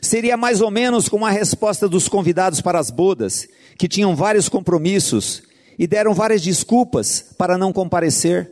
[0.00, 4.48] Seria mais ou menos como a resposta dos convidados para as bodas, que tinham vários
[4.48, 5.42] compromissos
[5.78, 8.50] e deram várias desculpas para não comparecer.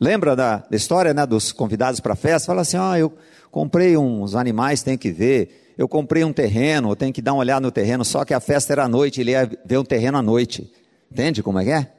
[0.00, 2.46] Lembra da, da história né, dos convidados para a festa?
[2.46, 3.12] Fala assim: ah, eu
[3.50, 5.74] comprei uns animais, tenho que ver.
[5.78, 8.04] Eu comprei um terreno, eu tenho que dar uma olhada no terreno.
[8.04, 10.72] Só que a festa era à noite, ele ia ver um terreno à noite.
[11.10, 11.92] Entende como é que é?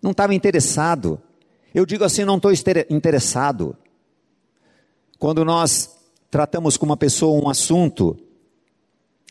[0.00, 1.20] Não estava interessado.
[1.74, 2.52] Eu digo assim, não estou
[2.88, 3.76] interessado.
[5.18, 5.90] Quando nós
[6.30, 8.16] tratamos com uma pessoa um assunto,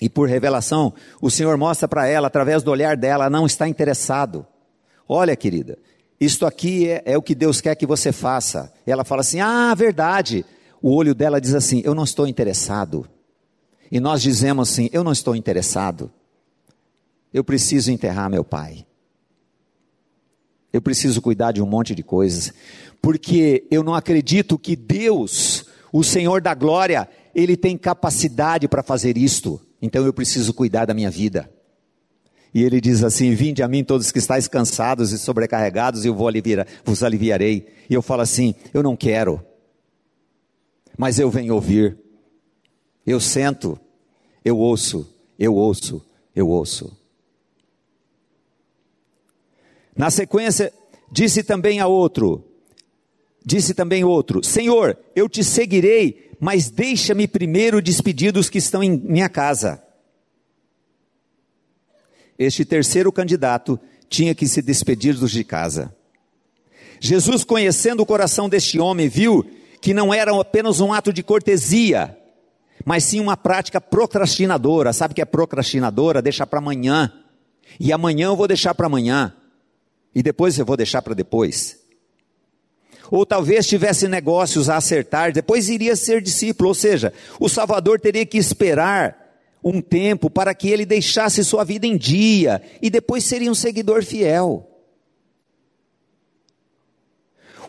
[0.01, 4.45] e por revelação, o Senhor mostra para ela, através do olhar dela, não está interessado.
[5.07, 5.77] Olha, querida,
[6.19, 8.71] isto aqui é, é, o que Deus quer que você faça.
[8.85, 10.45] Ela fala assim: ah, verdade.
[10.81, 13.07] O olho dela diz assim: eu não estou interessado.
[13.91, 16.11] E nós dizemos assim: eu não estou interessado.
[17.33, 18.85] Eu preciso enterrar meu pai.
[20.71, 22.53] Eu preciso cuidar de um monte de coisas,
[23.01, 29.17] porque eu não acredito que Deus, o Senhor da glória, ele tem capacidade para fazer
[29.17, 29.59] isto.
[29.81, 31.49] Então eu preciso cuidar da minha vida.
[32.53, 36.15] E ele diz assim: Vinde a mim todos que estáis cansados e sobrecarregados, e eu
[36.15, 37.67] vou aliviar, vos aliviarei.
[37.89, 39.43] E eu falo assim: Eu não quero,
[40.97, 41.97] mas eu venho ouvir.
[43.05, 43.79] Eu sento,
[44.43, 46.05] eu ouço, eu ouço,
[46.35, 46.95] eu ouço.
[49.95, 50.71] Na sequência,
[51.11, 52.43] disse também a outro,
[53.45, 58.97] disse também outro: Senhor, eu te seguirei, mas deixa-me primeiro despedir dos que estão em
[58.97, 59.83] minha casa.
[62.37, 65.93] Este terceiro candidato tinha que se despedir dos de casa.
[66.99, 69.45] Jesus, conhecendo o coração deste homem, viu
[69.81, 72.17] que não era apenas um ato de cortesia,
[72.85, 74.93] mas sim uma prática procrastinadora.
[74.93, 76.21] Sabe o que é procrastinadora?
[76.21, 77.11] Deixar para amanhã.
[77.79, 79.33] E amanhã eu vou deixar para amanhã
[80.13, 81.78] e depois eu vou deixar para depois.
[83.11, 88.25] Ou talvez tivesse negócios a acertar, depois iria ser discípulo, ou seja, o Salvador teria
[88.25, 89.29] que esperar
[89.63, 94.03] um tempo para que ele deixasse sua vida em dia e depois seria um seguidor
[94.03, 94.65] fiel.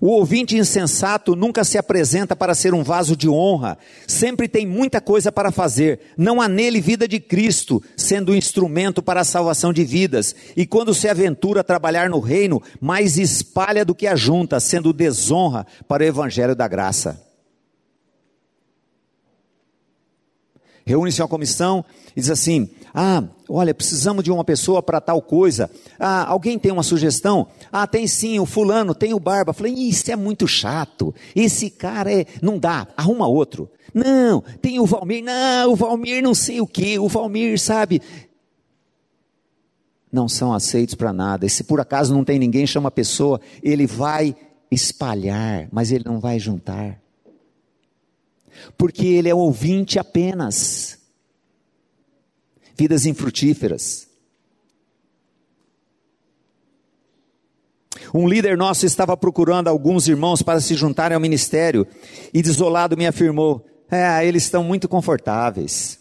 [0.01, 3.77] O ouvinte insensato nunca se apresenta para ser um vaso de honra,
[4.07, 6.01] sempre tem muita coisa para fazer.
[6.17, 10.35] Não há nele vida de Cristo, sendo um instrumento para a salvação de vidas.
[10.57, 15.67] E quando se aventura a trabalhar no reino, mais espalha do que ajunta, sendo desonra
[15.87, 17.23] para o evangelho da graça.
[20.87, 21.85] Reúne-se uma comissão
[22.17, 25.71] e diz assim: Ah, olha, precisamos de uma pessoa para tal coisa.
[25.99, 27.47] Ah, alguém tem uma sugestão?
[27.71, 29.53] Ah, tem sim, o fulano, tem o barba.
[29.53, 31.15] Falei, isso é muito chato.
[31.35, 33.71] Esse cara é, não dá, arruma outro.
[33.95, 35.23] Não, tem o Valmir.
[35.25, 36.99] Não, o Valmir não sei o que.
[36.99, 38.03] O Valmir, sabe?
[40.13, 41.47] Não são aceitos para nada.
[41.47, 44.35] E se por acaso não tem ninguém, chama a pessoa, ele vai
[44.71, 47.01] espalhar, mas ele não vai juntar
[48.77, 50.99] porque ele é ouvinte apenas
[52.81, 54.09] vidas infrutíferas.
[58.15, 61.87] Um líder nosso estava procurando alguns irmãos para se juntarem ao ministério
[62.33, 66.01] e, desolado, me afirmou: É, eles estão muito confortáveis,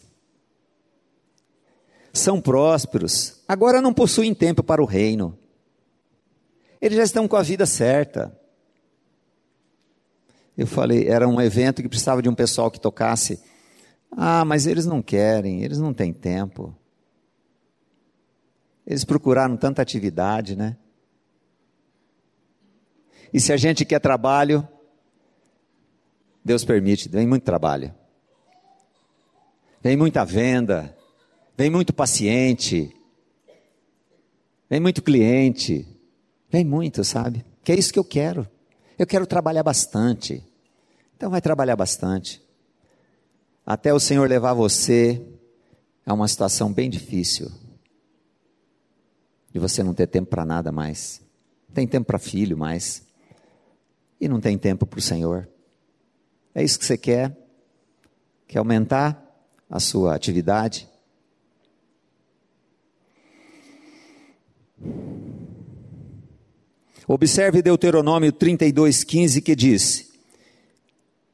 [2.14, 5.38] são prósperos, agora não possuem tempo para o reino,
[6.82, 8.34] eles já estão com a vida certa.
[10.58, 13.38] Eu falei: Era um evento que precisava de um pessoal que tocasse
[14.12, 16.76] ah, mas eles não querem, eles não têm tempo.
[18.86, 20.78] Eles procuraram tanta atividade, né?
[23.32, 24.68] E se a gente quer trabalho,
[26.44, 27.94] Deus permite, vem muito trabalho.
[29.82, 30.96] Vem muita venda,
[31.56, 32.94] vem muito paciente,
[34.70, 35.88] vem muito cliente,
[36.50, 37.46] vem muito, sabe?
[37.64, 38.50] Que é isso que eu quero.
[38.98, 40.44] Eu quero trabalhar bastante.
[41.16, 42.42] Então vai trabalhar bastante.
[43.70, 45.24] Até o Senhor levar você
[46.04, 47.52] a uma situação bem difícil.
[49.52, 51.22] De você não ter tempo para nada mais.
[51.68, 53.04] Não tem tempo para filho mais.
[54.20, 55.48] E não tem tempo para o Senhor.
[56.56, 57.38] É isso que você quer?
[58.48, 59.24] Quer aumentar
[59.70, 60.90] a sua atividade?
[67.08, 70.09] Observe Deuteronômio 32,15 que diz: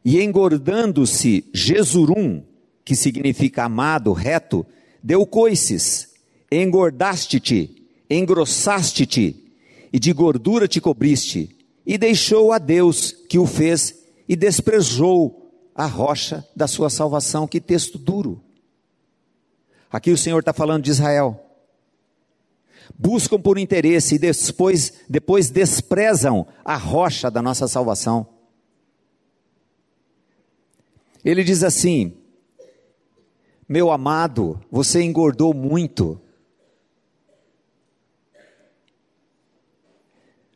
[0.05, 2.43] e engordando-se Jesurum,
[2.85, 4.63] que significa amado, reto,
[5.01, 6.13] deu coices,
[6.51, 9.43] engordaste-te, engrossaste-te,
[9.91, 13.95] e de gordura te cobriste, e deixou a Deus que o fez,
[14.29, 17.47] e desprezou a rocha da sua salvação.
[17.47, 18.41] Que texto duro.
[19.91, 21.41] Aqui o Senhor está falando de Israel.
[22.97, 28.34] Buscam por interesse e depois, depois desprezam a rocha da nossa salvação.
[31.25, 32.13] Ele diz assim:
[33.67, 36.21] Meu amado, você engordou muito.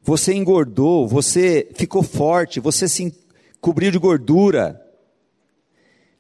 [0.04, 3.14] Você engordou, você ficou forte, você se
[3.60, 4.80] cobriu de gordura.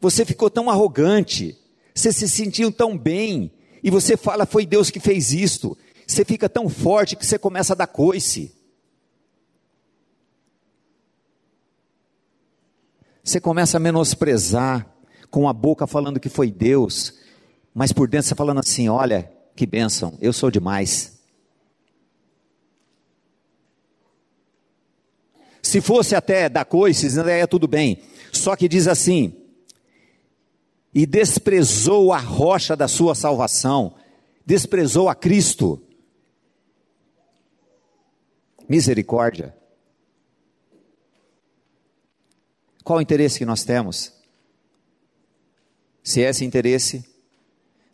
[0.01, 1.57] Você ficou tão arrogante,
[1.93, 3.51] você se sentiu tão bem,
[3.83, 5.77] e você fala, foi Deus que fez isto.
[6.07, 8.55] Você fica tão forte que você começa a dar coice.
[13.29, 14.91] Você começa a menosprezar,
[15.29, 17.13] com a boca falando que foi Deus,
[17.75, 21.19] mas por dentro você falando assim: olha, que bênção, eu sou demais.
[25.61, 28.01] Se fosse até da coices, é tudo bem.
[28.33, 29.35] Só que diz assim:
[30.91, 33.93] e desprezou a rocha da sua salvação,
[34.43, 35.79] desprezou a Cristo.
[38.67, 39.58] Misericórdia.
[42.89, 44.11] Qual o interesse que nós temos?
[46.01, 47.05] Se é esse interesse,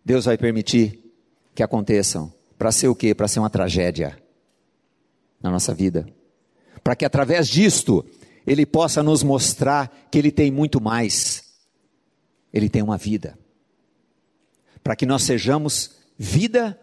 [0.05, 1.03] Deus vai permitir
[1.53, 2.33] que aconteçam.
[2.57, 3.13] Para ser o quê?
[3.13, 4.17] Para ser uma tragédia
[5.43, 6.07] na nossa vida.
[6.81, 8.05] Para que através disto,
[8.47, 11.43] Ele possa nos mostrar que Ele tem muito mais.
[12.53, 13.37] Ele tem uma vida.
[14.81, 16.79] Para que nós sejamos vida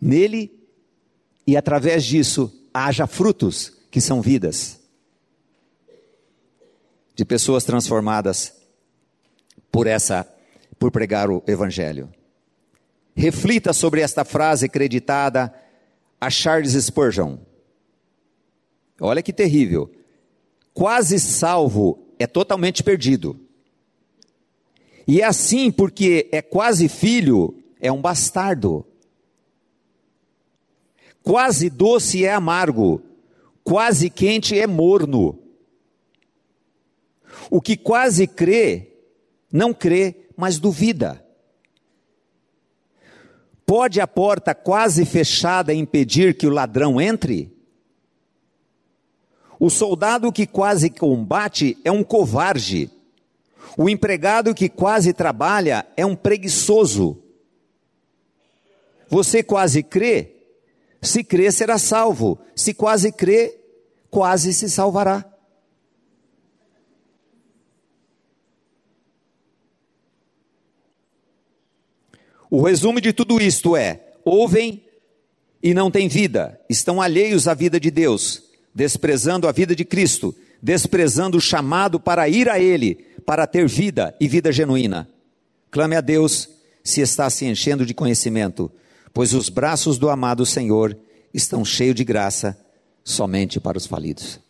[0.00, 0.56] nele
[1.44, 4.77] e através disso haja frutos que são vidas
[7.18, 8.54] de pessoas transformadas
[9.72, 10.24] por essa
[10.78, 12.08] por pregar o evangelho.
[13.12, 15.52] Reflita sobre esta frase creditada
[16.20, 17.38] a Charles Spurgeon.
[19.00, 19.90] Olha que terrível.
[20.72, 23.36] Quase salvo é totalmente perdido.
[25.04, 28.86] E é assim porque é quase filho, é um bastardo.
[31.20, 33.02] Quase doce é amargo,
[33.64, 35.47] quase quente é morno.
[37.50, 38.92] O que quase crê,
[39.52, 41.24] não crê, mas duvida.
[43.64, 47.52] Pode a porta quase fechada impedir que o ladrão entre?
[49.60, 52.90] O soldado que quase combate é um covarde.
[53.76, 57.22] O empregado que quase trabalha é um preguiçoso.
[59.08, 60.34] Você quase crê?
[61.02, 62.38] Se crê, será salvo.
[62.54, 63.58] Se quase crê,
[64.10, 65.24] quase se salvará.
[72.50, 74.82] O resumo de tudo isto é: ouvem
[75.62, 78.42] e não têm vida, estão alheios à vida de Deus,
[78.74, 82.94] desprezando a vida de Cristo, desprezando o chamado para ir a Ele,
[83.26, 85.08] para ter vida e vida genuína.
[85.70, 86.48] Clame a Deus
[86.82, 88.70] se está se enchendo de conhecimento,
[89.12, 90.96] pois os braços do amado Senhor
[91.34, 92.58] estão cheios de graça
[93.04, 94.40] somente para os falidos.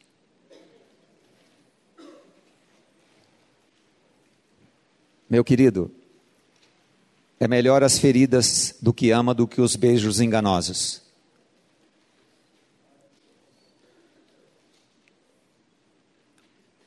[5.29, 5.91] Meu querido,
[7.41, 11.03] é melhor as feridas do que ama do que os beijos enganosos.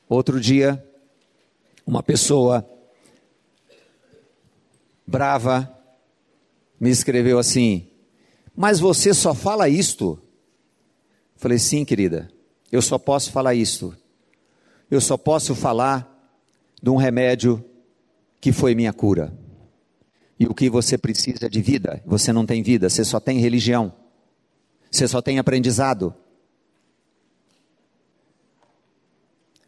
[0.08, 0.86] Outro dia,
[1.86, 2.68] uma pessoa
[5.06, 5.74] brava
[6.78, 7.88] me escreveu assim:
[8.54, 10.20] Mas você só fala isto?
[11.34, 12.30] Falei: Sim, querida,
[12.70, 13.96] eu só posso falar isto.
[14.90, 16.06] Eu só posso falar
[16.82, 17.64] de um remédio
[18.38, 19.32] que foi minha cura.
[20.42, 23.92] E o que você precisa de vida, você não tem vida, você só tem religião,
[24.90, 26.12] você só tem aprendizado.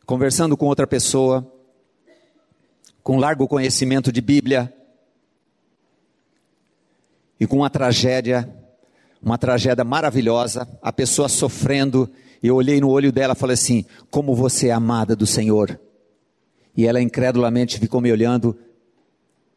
[0.05, 1.49] Conversando com outra pessoa,
[3.05, 4.75] com largo conhecimento de Bíblia,
[7.39, 8.53] e com uma tragédia,
[9.23, 12.11] uma tragédia maravilhosa, a pessoa sofrendo,
[12.43, 15.79] e eu olhei no olho dela e falei assim: Como você é amada do Senhor.
[16.77, 18.59] E ela incredulamente ficou me olhando,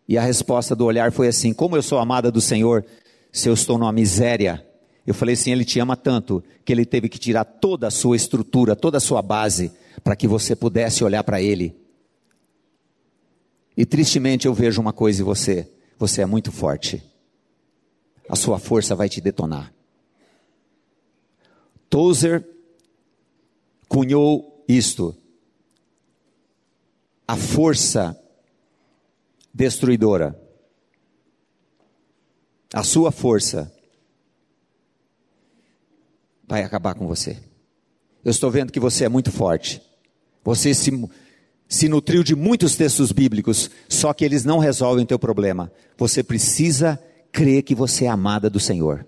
[0.07, 2.85] e a resposta do olhar foi assim: Como eu sou amada do Senhor,
[3.31, 4.65] se eu estou numa miséria?
[5.05, 8.15] Eu falei assim: Ele te ama tanto que ele teve que tirar toda a sua
[8.15, 9.71] estrutura, toda a sua base,
[10.03, 11.75] para que você pudesse olhar para Ele.
[13.75, 17.03] E tristemente eu vejo uma coisa em você: você é muito forte
[18.29, 19.73] a sua força vai te detonar.
[21.89, 22.45] Tozer
[23.87, 25.15] cunhou isto.
[27.27, 28.19] A força
[29.57, 30.39] destruidora.
[32.71, 33.73] A sua força
[36.47, 37.37] vai acabar com você.
[38.23, 39.81] Eu estou vendo que você é muito forte.
[40.43, 40.91] Você se,
[41.67, 45.71] se nutriu de muitos textos bíblicos, só que eles não resolvem o teu problema.
[45.97, 47.01] Você precisa
[47.31, 49.07] crê que você é amada do Senhor.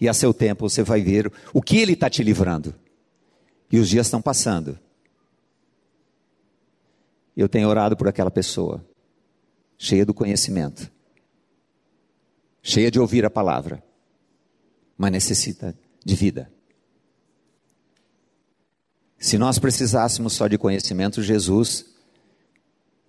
[0.00, 2.72] E a seu tempo você vai ver o que Ele está te livrando.
[3.72, 4.78] E os dias estão passando.
[7.36, 8.84] Eu tenho orado por aquela pessoa,
[9.78, 10.90] cheia do conhecimento,
[12.60, 13.82] cheia de ouvir a palavra,
[14.96, 15.74] mas necessita
[16.04, 16.50] de vida.
[19.16, 21.86] Se nós precisássemos só de conhecimento, Jesus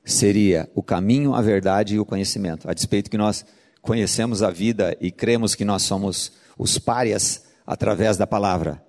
[0.04, 2.70] seria o caminho, a verdade e o conhecimento.
[2.70, 3.46] A despeito que nós
[3.82, 8.84] conhecemos a vida e cremos que nós somos os párias através da palavra.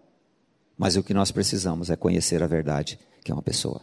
[0.79, 3.83] Mas o que nós precisamos é conhecer a verdade, que é uma pessoa.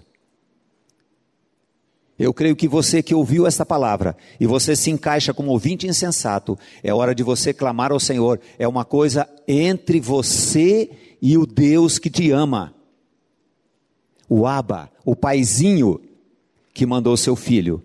[2.17, 6.57] Eu creio que você que ouviu esta palavra e você se encaixa como ouvinte insensato,
[6.83, 8.39] é hora de você clamar ao Senhor.
[8.57, 10.89] É uma coisa entre você
[11.21, 12.73] e o Deus que te ama.
[14.27, 16.01] O Aba, o paizinho
[16.73, 17.83] que mandou seu filho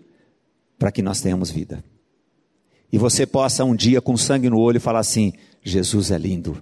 [0.77, 1.83] para que nós tenhamos vida
[2.93, 6.61] e você possa um dia com sangue no olho falar assim: Jesus é lindo,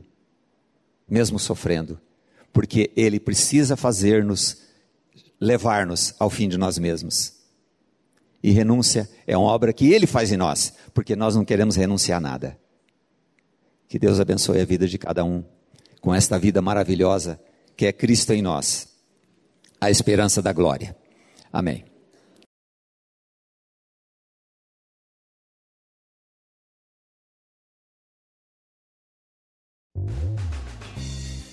[1.06, 2.00] mesmo sofrendo,
[2.54, 4.62] porque Ele precisa fazer-nos,
[5.42, 7.41] levar-nos ao fim de nós mesmos.
[8.44, 12.18] E renúncia é uma obra que Ele faz em nós, porque nós não queremos renunciar
[12.18, 12.58] a nada.
[13.88, 15.44] Que Deus abençoe a vida de cada um
[16.00, 17.40] com esta vida maravilhosa
[17.76, 18.88] que é Cristo em nós,
[19.80, 20.96] a esperança da glória.
[21.52, 21.91] Amém.